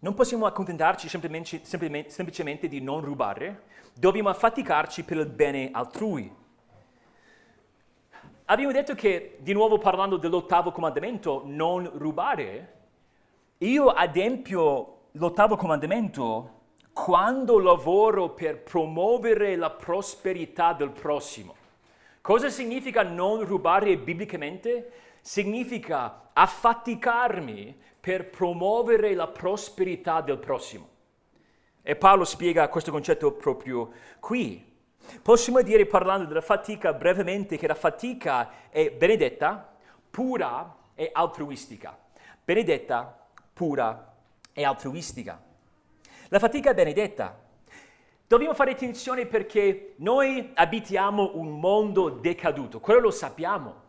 [0.02, 6.34] Non possiamo accontentarci semplicemente, semplicemente, semplicemente di non rubare, dobbiamo affaticarci per il bene altrui.
[8.46, 12.78] Abbiamo detto che, di nuovo parlando dell'ottavo comandamento, non rubare,
[13.58, 16.60] io adempio l'ottavo comandamento
[16.94, 21.54] quando lavoro per promuovere la prosperità del prossimo.
[22.22, 24.92] Cosa significa non rubare biblicamente?
[25.20, 30.88] Significa affaticarmi per promuovere la prosperità del prossimo.
[31.82, 34.68] E Paolo spiega questo concetto proprio qui.
[35.22, 39.76] Possiamo dire, parlando della fatica brevemente, che la fatica è benedetta,
[40.10, 41.98] pura e altruistica.
[42.44, 44.14] Benedetta, pura
[44.52, 45.42] e altruistica.
[46.28, 47.38] La fatica è benedetta.
[48.26, 53.88] Dobbiamo fare attenzione perché noi abitiamo un mondo decaduto, quello lo sappiamo.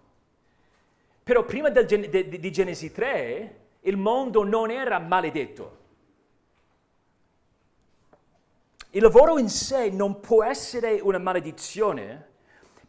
[1.23, 5.79] Però prima del, di Genesi 3 il mondo non era maledetto.
[8.91, 12.27] Il lavoro in sé non può essere una maledizione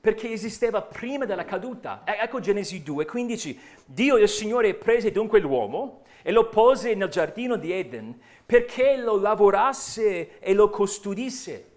[0.01, 2.03] perché esisteva prima della caduta.
[2.05, 3.61] Ecco Genesi 2, 15.
[3.85, 9.17] Dio il Signore prese dunque l'uomo e lo pose nel giardino di Eden perché lo
[9.17, 11.71] lavorasse e lo custodisse.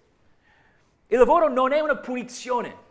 [1.08, 2.84] Il lavoro non è una punizione.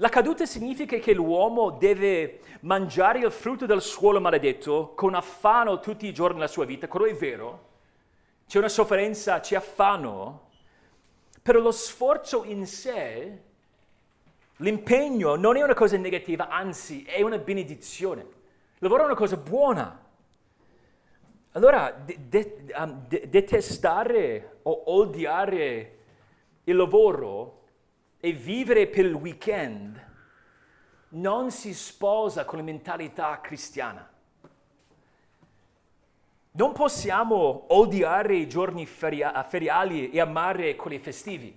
[0.00, 6.06] La caduta significa che l'uomo deve mangiare il frutto del suolo maledetto con affanno tutti
[6.06, 7.68] i giorni della sua vita, quello è vero.
[8.46, 10.48] C'è una sofferenza, c'è affanno,
[11.42, 13.42] però lo sforzo in sé,
[14.56, 18.22] l'impegno non è una cosa negativa, anzi è una benedizione.
[18.22, 18.28] Il
[18.78, 20.02] lavoro è una cosa buona.
[21.52, 25.98] Allora, de- de- um, de- detestare o odiare
[26.64, 27.59] il lavoro
[28.20, 30.08] e vivere per il weekend
[31.10, 34.08] non si sposa con la mentalità cristiana.
[36.52, 41.56] Non possiamo odiare i giorni feria- feriali e amare quelli festivi.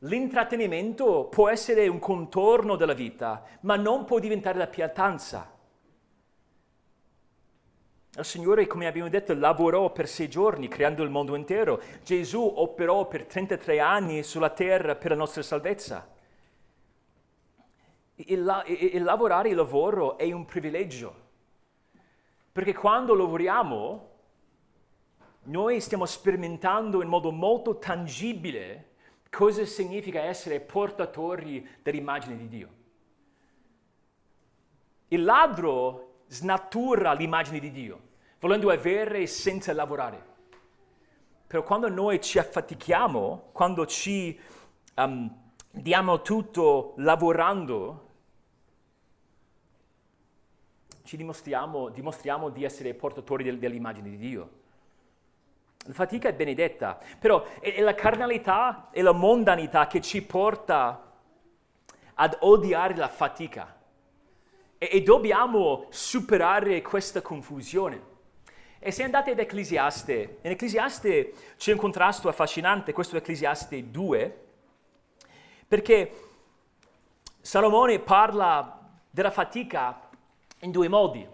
[0.00, 5.55] L'intrattenimento può essere un contorno della vita, ma non può diventare la pietanza.
[8.16, 11.82] Il Signore, come abbiamo detto, lavorò per sei giorni creando il mondo intero.
[12.02, 16.08] Gesù operò per 33 anni sulla terra per la nostra salvezza.
[18.14, 21.24] Il, il, il lavorare il lavoro è un privilegio.
[22.52, 24.10] Perché quando lavoriamo,
[25.44, 28.94] noi stiamo sperimentando in modo molto tangibile
[29.28, 32.68] cosa significa essere portatori dell'immagine di Dio.
[35.08, 38.00] Il ladro snatura l'immagine di Dio,
[38.46, 40.34] volendo avere senza lavorare.
[41.48, 44.38] Però quando noi ci affatichiamo, quando ci
[44.94, 45.28] um,
[45.68, 48.04] diamo tutto lavorando,
[51.02, 54.50] ci dimostriamo, dimostriamo di essere portatori del, dell'immagine di Dio.
[55.78, 61.14] La fatica è benedetta, però è, è la carnalità e la mondanità che ci porta
[62.14, 63.76] ad odiare la fatica.
[64.78, 68.14] E, e dobbiamo superare questa confusione.
[68.86, 74.44] E se andate ad Ecclesiaste, in Ecclesiaste c'è un contrasto affascinante, questo è Ecclesiaste 2,
[75.66, 76.12] perché
[77.40, 78.78] Salomone parla
[79.10, 80.02] della fatica
[80.60, 81.26] in due modi.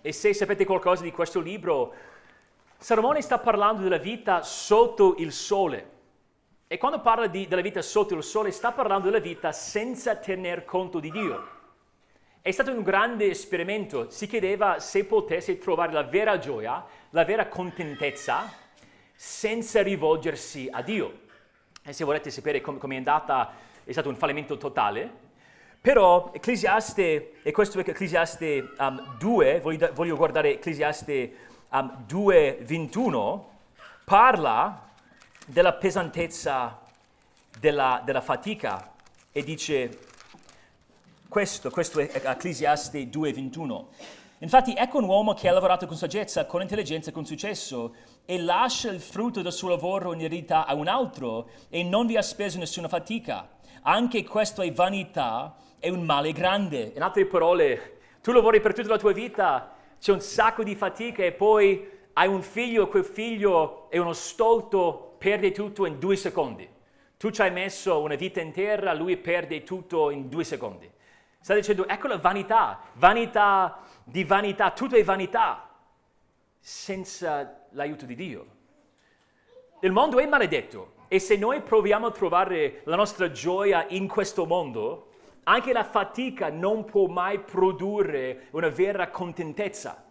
[0.00, 1.92] E se sapete qualcosa di questo libro,
[2.78, 5.90] Salomone sta parlando della vita sotto il sole.
[6.68, 10.64] E quando parla di, della vita sotto il sole, sta parlando della vita senza tener
[10.64, 11.57] conto di Dio.
[12.48, 17.46] È stato un grande esperimento, si chiedeva se potesse trovare la vera gioia, la vera
[17.46, 18.50] contentezza,
[19.14, 21.12] senza rivolgersi a Dio.
[21.84, 23.52] E se volete sapere com- come è andata,
[23.84, 25.10] è stato un fallimento totale.
[25.78, 31.32] Però Ecclesiaste, e questo è Ecclesiaste um, 2, voglio, voglio, guardare Ecclesiaste
[31.68, 33.58] um, 2, 21,
[34.06, 34.88] parla
[35.44, 36.80] della pesantezza
[37.60, 38.94] della, della fatica
[39.32, 40.07] e dice
[41.28, 43.84] questo, questo è Ecclesiaste 2,21.
[44.38, 48.90] Infatti ecco un uomo che ha lavorato con saggezza, con intelligenza, con successo e lascia
[48.90, 52.58] il frutto del suo lavoro in eredità a un altro e non vi ha speso
[52.58, 53.46] nessuna fatica.
[53.82, 56.92] Anche questo è vanità e un male grande.
[56.94, 61.24] In altre parole, tu lavori per tutta la tua vita, c'è un sacco di fatica
[61.24, 66.66] e poi hai un figlio, quel figlio è uno stolto, perde tutto in due secondi.
[67.18, 70.96] Tu ci hai messo una vita intera, lui perde tutto in due secondi.
[71.40, 75.68] Sta dicendo, ecco la vanità, vanità di vanità, tutto è vanità,
[76.58, 78.46] senza l'aiuto di Dio.
[79.80, 84.44] Il mondo è maledetto e se noi proviamo a trovare la nostra gioia in questo
[84.44, 85.10] mondo,
[85.44, 90.04] anche la fatica non può mai produrre una vera contentezza.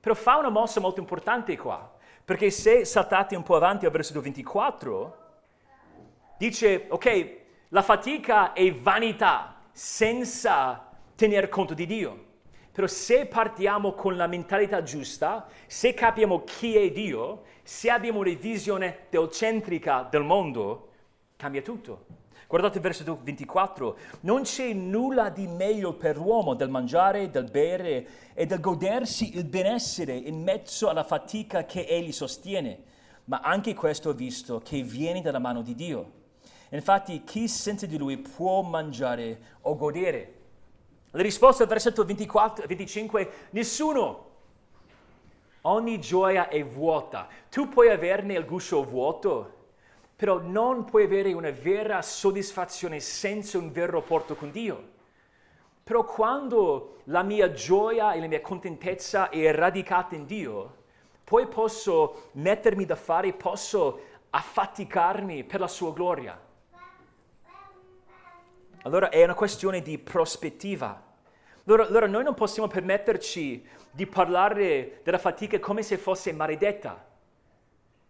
[0.00, 1.92] Però fa una mossa molto importante qua,
[2.24, 5.18] perché se saltate un po' avanti al versetto 24,
[6.36, 7.36] dice, ok,
[7.68, 12.24] la fatica è vanità, senza tener conto di Dio.
[12.70, 18.32] Però se partiamo con la mentalità giusta, se capiamo chi è Dio, se abbiamo una
[18.32, 20.90] visione teocentrica del mondo,
[21.36, 22.06] cambia tutto.
[22.46, 28.06] Guardate il versetto 24, non c'è nulla di meglio per l'uomo del mangiare, del bere
[28.32, 32.82] e del godersi il benessere in mezzo alla fatica che egli sostiene,
[33.24, 36.22] ma anche questo visto che viene dalla mano di Dio.
[36.70, 40.34] Infatti chi senza di lui può mangiare o godere?
[41.10, 44.32] La risposta al versetto 24, 25, nessuno.
[45.62, 47.28] Ogni gioia è vuota.
[47.48, 49.52] Tu puoi averne il guscio vuoto,
[50.16, 54.92] però non puoi avere una vera soddisfazione senza un vero rapporto con Dio.
[55.84, 60.82] Però quando la mia gioia e la mia contentezza è radicata in Dio,
[61.22, 64.00] poi posso mettermi da fare, posso
[64.30, 66.38] affaticarmi per la sua gloria.
[68.84, 71.02] Allora è una questione di prospettiva.
[71.64, 77.02] Allora, allora, noi non possiamo permetterci di parlare della fatica come se fosse maledetta.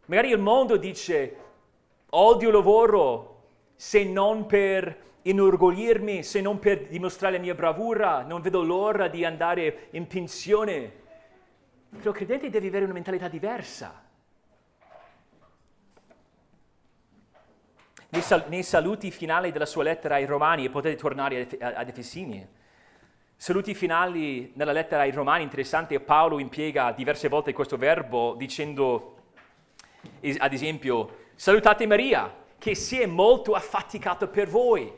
[0.07, 1.37] Magari il mondo dice
[2.11, 3.43] odio il lavoro
[3.77, 9.25] se non per inorgoglirmi, se non per dimostrare la mia bravura, non vedo l'ora di
[9.25, 10.93] andare in pensione.
[11.89, 14.04] Però il credente deve avere una mentalità diversa.
[18.15, 22.47] Nei, sal- nei, saluti finali della sua lettera ai Romani, e potete tornare ad Efesini,
[23.37, 29.17] saluti finali nella lettera ai Romani, interessante, Paolo impiega diverse volte questo verbo dicendo,
[30.39, 34.91] ad esempio, salutate Maria, che si è molto affaticata per voi.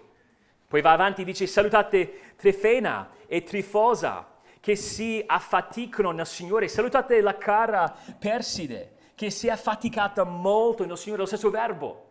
[0.69, 6.69] Poi va avanti e dice, salutate Trefena e Trifosa, che si affaticano nel Signore.
[6.69, 12.06] Salutate la cara Perside, che si è affaticata molto nel Signore, lo stesso verbo.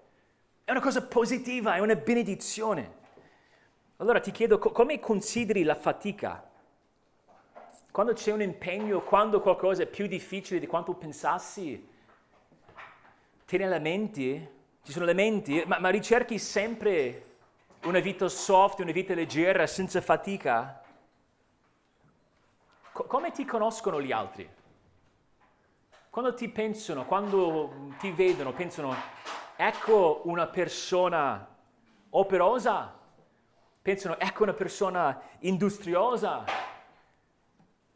[0.66, 3.04] È una cosa positiva, è una benedizione.
[3.98, 6.44] Allora ti chiedo co- come consideri la fatica?
[7.92, 11.88] Quando c'è un impegno, quando qualcosa è più difficile di quanto pensassi,
[13.46, 14.50] te ne lamenti?
[14.82, 17.24] Ci sono lamenti, ma, ma ricerchi sempre
[17.84, 20.82] una vita soft, una vita leggera, senza fatica?
[22.92, 24.50] co- come ti conoscono gli altri?
[26.10, 28.96] Quando ti pensano, quando ti vedono, pensano,
[29.56, 31.48] ecco una persona
[32.10, 32.94] operosa,
[33.82, 36.44] pensano, ecco una persona industriosa,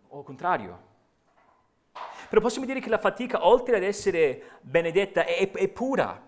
[0.09, 0.87] o contrario.
[2.29, 6.27] Però possiamo dire che la fatica, oltre ad essere benedetta, è, è pura.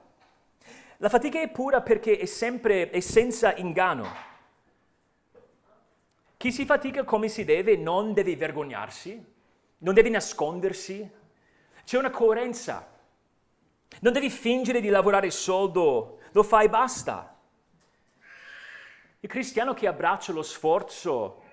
[0.98, 4.30] La fatica è pura perché è sempre, è senza inganno.
[6.38, 9.24] Chi si fatica come si deve non deve vergognarsi,
[9.80, 11.08] non deve nascondersi,
[11.84, 12.91] c'è una coerenza.
[14.00, 17.38] Non devi fingere di lavorare soldo, lo fai e basta.
[19.20, 21.44] Il cristiano che abbraccia lo sforzo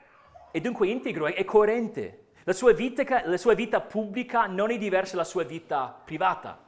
[0.51, 2.29] e dunque integro è coerente.
[2.45, 6.65] La sua, vita, la sua vita pubblica non è diversa dalla sua vita privata.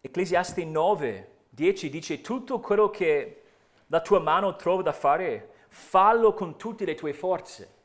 [0.00, 3.42] Ecclesiaste 9, 10 dice tutto quello che
[3.86, 7.80] la tua mano trova da fare, fallo con tutte le tue forze.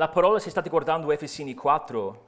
[0.00, 2.26] La parola, se state guardando Efesini 4,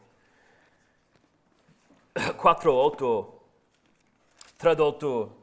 [2.36, 3.40] 4, 8,
[4.58, 5.36] tradotto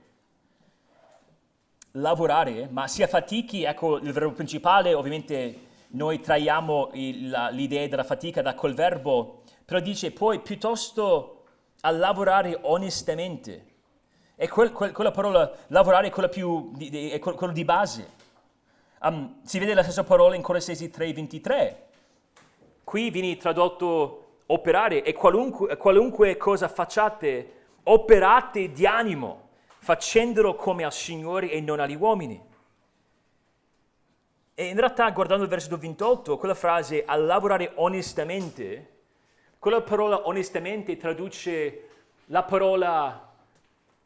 [1.93, 8.53] lavorare, ma sia fatichi, ecco il verbo principale, ovviamente noi traiamo l'idea della fatica da
[8.53, 11.45] quel verbo, però dice poi piuttosto
[11.82, 13.65] a lavorare onestamente.
[14.36, 18.07] E quel, quel, quella parola lavorare è quella più di, è quello di base.
[19.01, 21.88] Um, si vede la stessa parola in Colossesi 3:23.
[22.89, 30.91] Qui viene tradotto operare e qualunque, qualunque cosa facciate, operate di animo, facendolo come al
[30.91, 32.41] Signore e non agli uomini.
[34.55, 38.89] E in realtà, guardando il versetto 28, quella frase a lavorare onestamente,
[39.59, 41.89] quella parola onestamente traduce
[42.25, 43.31] la parola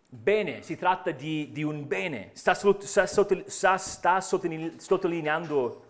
[0.10, 5.84] bene, si tratta di, di un bene, sta, sta, sta, sta sottolineando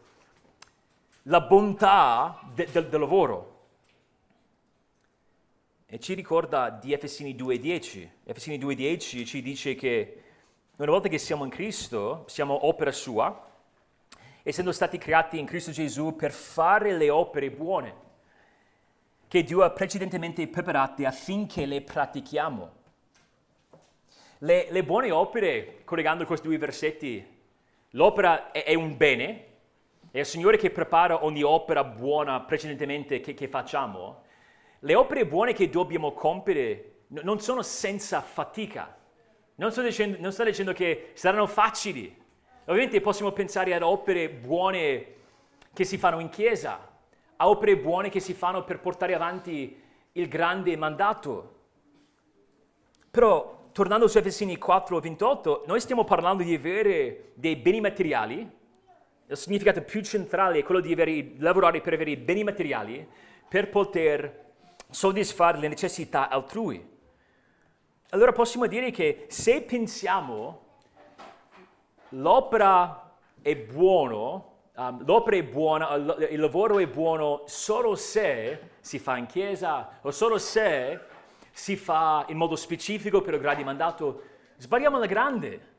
[1.23, 3.51] la bontà de, de, del lavoro.
[5.85, 8.09] E ci ricorda di Efesini 2.10.
[8.23, 10.23] Efesini 2.10 ci dice che
[10.77, 13.51] una volta che siamo in Cristo, siamo opera sua,
[14.41, 18.01] essendo stati creati in Cristo Gesù per fare le opere buone
[19.33, 22.71] che Dio ha precedentemente preparate affinché le pratichiamo.
[24.37, 27.25] Le, le buone opere, collegando questi due versetti,
[27.91, 29.45] l'opera è, è, un bene,
[30.13, 34.21] è il Signore che prepara ogni opera buona precedentemente che, che facciamo.
[34.77, 38.95] Le opere buone che dobbiamo compiere non sono senza fatica.
[39.55, 42.15] Non sto, dicendo, non sto dicendo che saranno facili.
[42.65, 45.05] Ovviamente possiamo pensare ad opere buone
[45.73, 46.91] che si fanno in chiesa,
[47.35, 51.55] a opere buone che si fanno per portare avanti il grande mandato.
[53.09, 58.61] Però tornando su Efesini 4, 28, noi stiamo parlando di avere dei beni materiali,
[59.33, 63.07] il significato più centrale è quello di avere, lavorare per avere beni materiali
[63.47, 64.51] per poter
[64.89, 66.91] soddisfare le necessità altrui.
[68.09, 70.61] Allora possiamo dire che se pensiamo
[72.09, 73.11] l'opera
[73.41, 79.25] è buono, um, l'opera è buona, il lavoro è buono solo se si fa in
[79.25, 80.99] chiesa o solo se
[81.51, 84.21] si fa in modo specifico per il grande mandato,
[84.57, 85.71] sbagliamo alla grande.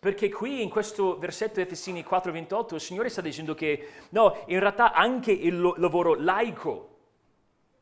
[0.00, 4.92] Perché qui in questo versetto Efesini 4:28 il Signore sta dicendo che no, in realtà
[4.92, 6.96] anche il lavoro laico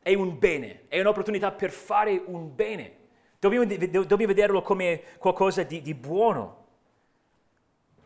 [0.01, 2.95] è un bene, è un'opportunità per fare un bene.
[3.39, 6.65] Dobbiamo, dobbiamo vederlo come qualcosa di, di buono.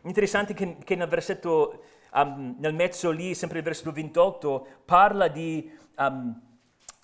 [0.02, 5.70] Interessante che, che nel versetto, um, nel mezzo lì, sempre il versetto 28, parla di
[5.96, 6.38] um,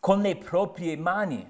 [0.01, 1.49] con le proprie mani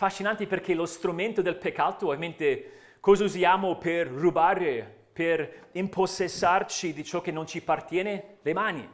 [0.00, 7.20] affascinanti perché lo strumento del peccato, ovviamente, cosa usiamo per rubare, per impossessarci di ciò
[7.20, 8.38] che non ci appartiene?
[8.42, 8.88] Le mani.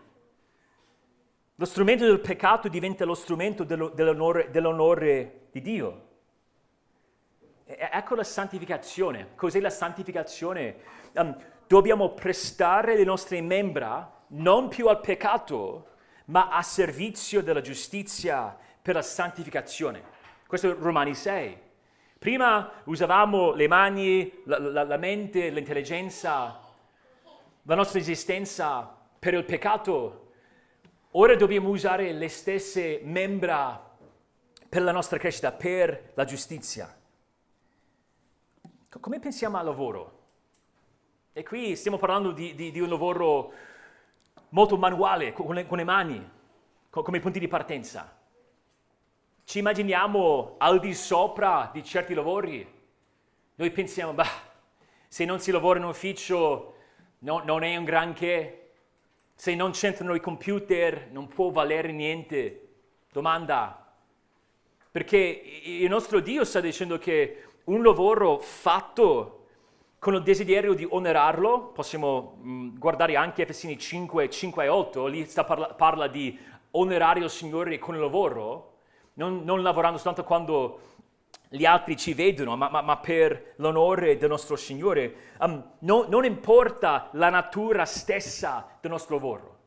[1.58, 6.08] Lo strumento del peccato diventa lo strumento dello, dell'onore, dell'onore, di Dio.
[7.64, 9.28] E, ecco la santificazione.
[9.34, 10.76] Cos'è la santificazione?
[11.14, 11.34] Um,
[11.66, 15.88] dobbiamo prestare le nostre membra non più al peccato,
[16.26, 20.02] ma a servizio della giustizia per la santificazione.
[20.46, 21.58] Questo è Romani 6.
[22.26, 26.60] Prima usavamo le mani, la, la, la mente, l'intelligenza,
[27.62, 30.32] la nostra esistenza per il peccato.
[31.12, 33.96] Ora dobbiamo usare le stesse membra
[34.68, 36.92] per la nostra crescita, per la giustizia.
[38.88, 40.18] Come pensiamo al lavoro?
[41.32, 43.52] E qui stiamo parlando di, di, di un lavoro
[44.48, 46.30] molto manuale, con le, con le mani,
[46.90, 48.15] con, come punti di partenza.
[49.46, 52.68] Ci immaginiamo al di sopra di certi lavori.
[53.54, 54.26] Noi pensiamo, bah,
[55.06, 56.74] Se non si lavora in ufficio
[57.20, 58.72] no, non è un granché.
[59.36, 62.70] Se non c'entrano i computer non può valere niente.
[63.12, 63.94] Domanda.
[64.90, 69.46] Perché il nostro Dio sta dicendo che un lavoro fatto
[70.00, 75.24] con il desiderio di onorarlo, possiamo mm, guardare anche Efesini 5, 5 e 8, lì
[75.46, 76.36] parla, parla, di
[76.72, 78.74] onorare il Signore con il lavoro,
[79.16, 80.80] non, non lavorando soltanto quando
[81.48, 85.34] gli altri ci vedono, ma, ma, ma per l'onore del nostro Signore.
[85.38, 89.58] Um, no, non importa la natura stessa del nostro lavoro.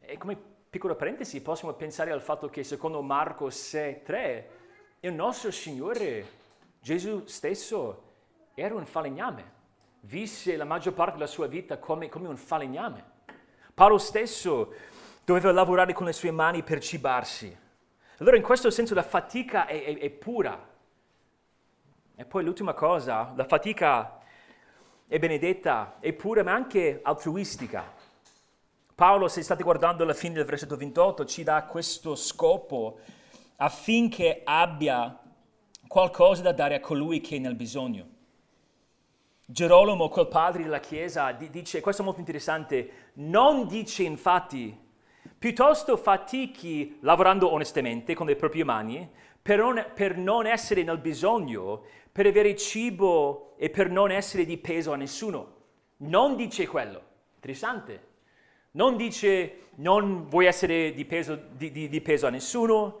[0.00, 0.36] E come
[0.68, 4.44] piccola parentesi possiamo pensare al fatto che secondo Marco 6,3
[5.00, 6.26] il nostro Signore,
[6.80, 8.02] Gesù stesso,
[8.54, 9.54] era un falegname.
[10.00, 13.14] Visse la maggior parte della sua vita come, come un falegname.
[13.74, 14.72] Paolo stesso
[15.24, 17.64] doveva lavorare con le sue mani per cibarsi.
[18.18, 20.74] Allora in questo senso la fatica è, è, è pura.
[22.14, 24.18] E poi l'ultima cosa, la fatica
[25.06, 27.92] è benedetta, è pura ma anche altruistica.
[28.94, 33.00] Paolo, se state guardando alla fine del versetto 28, ci dà questo scopo
[33.56, 35.20] affinché abbia
[35.86, 38.14] qualcosa da dare a colui che è nel bisogno.
[39.44, 44.85] Gerolamo, quel padre della Chiesa, dice, questo è molto interessante, non dice infatti,
[45.46, 49.08] piuttosto fatichi lavorando onestamente con le proprie mani
[49.40, 54.58] per non, per non essere nel bisogno, per avere cibo e per non essere di
[54.58, 55.54] peso a nessuno.
[55.98, 57.00] Non dice quello.
[57.36, 58.06] Interessante.
[58.72, 63.00] Non dice non vuoi essere di peso, di, di, di peso a nessuno,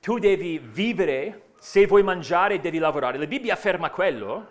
[0.00, 3.16] tu devi vivere, se vuoi mangiare devi lavorare.
[3.16, 4.48] La Bibbia afferma quello,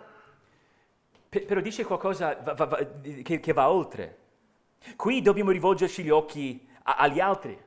[1.28, 2.42] però dice qualcosa
[3.22, 4.18] che, va oltre.
[4.96, 7.60] Qui dobbiamo rivolgerci gli occhi agli altri.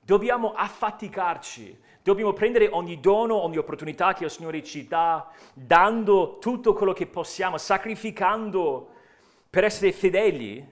[0.00, 6.72] Dobbiamo affaticarci, dobbiamo prendere ogni dono, ogni opportunità che il Signore ci dà, dando tutto
[6.72, 8.88] quello che possiamo, sacrificando
[9.50, 10.66] per essere fedeli,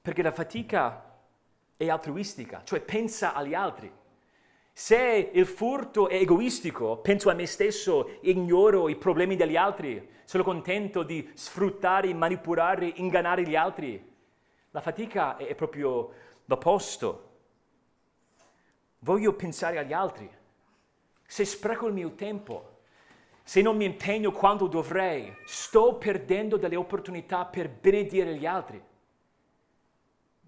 [0.00, 1.04] perché la fatica
[1.76, 3.90] è altruistica, cioè pensa agli altri.
[4.72, 10.42] Se il furto è egoistico, penso a me stesso, ignoro i problemi degli altri, sono
[10.42, 14.08] contento di sfruttare, manipolare, ingannare gli altri.
[14.70, 16.12] La fatica è proprio
[16.44, 17.28] l'opposto.
[19.00, 20.30] Voglio pensare agli altri.
[21.26, 22.78] Se spreco il mio tempo,
[23.42, 28.88] se non mi impegno quando dovrei, sto perdendo delle opportunità per benedire gli altri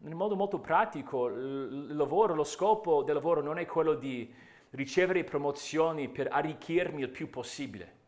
[0.04, 4.32] in modo molto pratico, il lavoro, lo scopo del lavoro non è quello di
[4.70, 8.00] ricevere promozioni per arricchirmi il più possibile.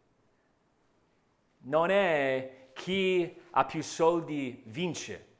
[1.58, 5.32] Non è chi ha più soldi vince.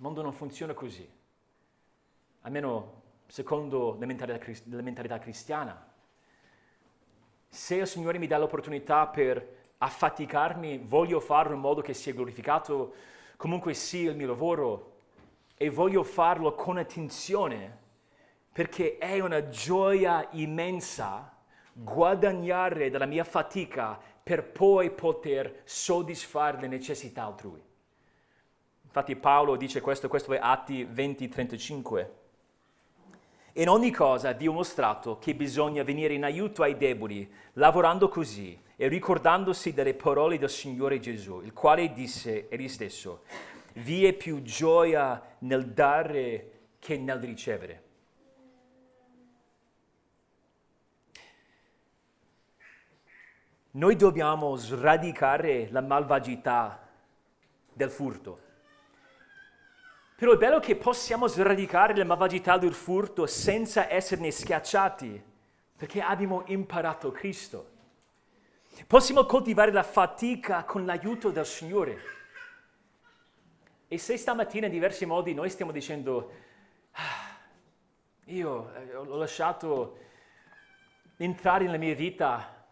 [0.00, 1.06] Il mondo non funziona così.
[2.40, 5.92] Almeno secondo la mentalità, la mentalità cristiana.
[7.46, 12.94] Se il Signore mi dà l'opportunità per affaticarmi, voglio farlo in modo che sia glorificato
[13.36, 15.00] comunque sia il mio lavoro,
[15.54, 17.78] e voglio farlo con attenzione
[18.50, 21.30] perché è una gioia immensa
[21.74, 27.68] guadagnare dalla mia fatica per poi poter soddisfare le necessità altrui.
[28.90, 32.08] Infatti Paolo dice questo, questo è Atti 20-35.
[33.52, 38.60] In ogni cosa vi ho mostrato che bisogna venire in aiuto ai deboli, lavorando così
[38.74, 43.22] e ricordandosi delle parole del Signore Gesù, il quale disse egli stesso,
[43.74, 47.82] vi è più gioia nel dare che nel ricevere.
[53.72, 56.88] Noi dobbiamo sradicare la malvagità
[57.72, 58.48] del furto.
[60.20, 65.22] Però è bello che possiamo sradicare la malvagità del furto senza esserne schiacciati,
[65.74, 67.70] perché abbiamo imparato Cristo.
[68.86, 71.98] Possiamo coltivare la fatica con l'aiuto del Signore.
[73.88, 76.32] E se stamattina in diversi modi noi stiamo dicendo,
[76.90, 77.38] ah,
[78.26, 79.96] io eh, ho lasciato
[81.16, 82.66] entrare nella mia vita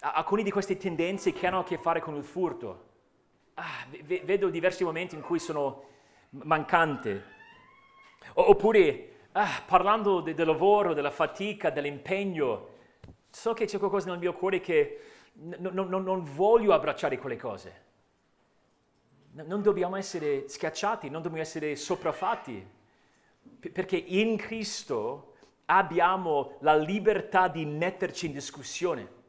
[0.00, 2.88] alcune di queste tendenze che hanno a che fare con il furto,
[3.54, 5.88] ah, vedo diversi momenti in cui sono
[6.32, 7.30] mancante.
[8.34, 12.68] Oppure, ah, parlando de- del lavoro, della fatica, dell'impegno,
[13.30, 15.00] so che c'è qualcosa nel mio cuore che
[15.34, 17.80] n- n- non voglio abbracciare quelle cose.
[19.32, 22.66] Non dobbiamo essere schiacciati, non dobbiamo essere sopraffatti,
[23.72, 25.34] perché in Cristo
[25.66, 29.20] abbiamo la libertà di metterci in discussione.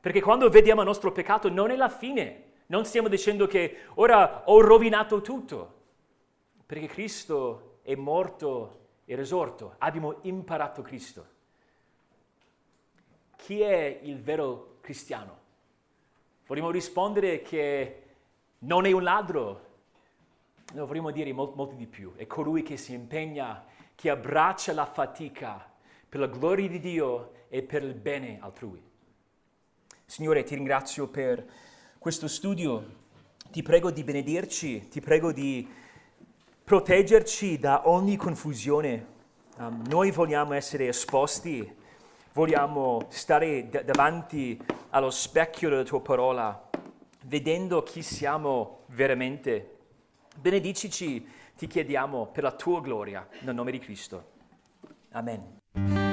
[0.00, 4.42] Perché quando vediamo il nostro peccato non è la fine, non stiamo dicendo che ora
[4.46, 5.75] ho rovinato tutto,
[6.66, 11.34] perché Cristo è morto e risorto, abbiamo imparato Cristo.
[13.36, 15.44] Chi è il vero cristiano?
[16.46, 18.02] Vorremmo rispondere che
[18.58, 19.64] non è un ladro.
[20.74, 22.12] No, vorremmo dire molto, di più.
[22.16, 23.64] È colui che si impegna,
[23.94, 25.72] che abbraccia la fatica
[26.08, 28.82] per la gloria di Dio e per il bene altrui.
[30.04, 31.44] Signore, ti ringrazio per
[31.98, 33.04] questo studio.
[33.50, 35.68] Ti prego di benedirci, ti prego di
[36.66, 39.06] proteggerci da ogni confusione.
[39.58, 41.72] Um, noi vogliamo essere esposti,
[42.32, 44.60] vogliamo stare d- davanti
[44.90, 46.68] allo specchio della tua parola,
[47.26, 49.76] vedendo chi siamo veramente.
[50.36, 51.24] Benedicici,
[51.56, 54.24] ti chiediamo, per la tua gloria, nel nome di Cristo.
[55.12, 56.05] Amen.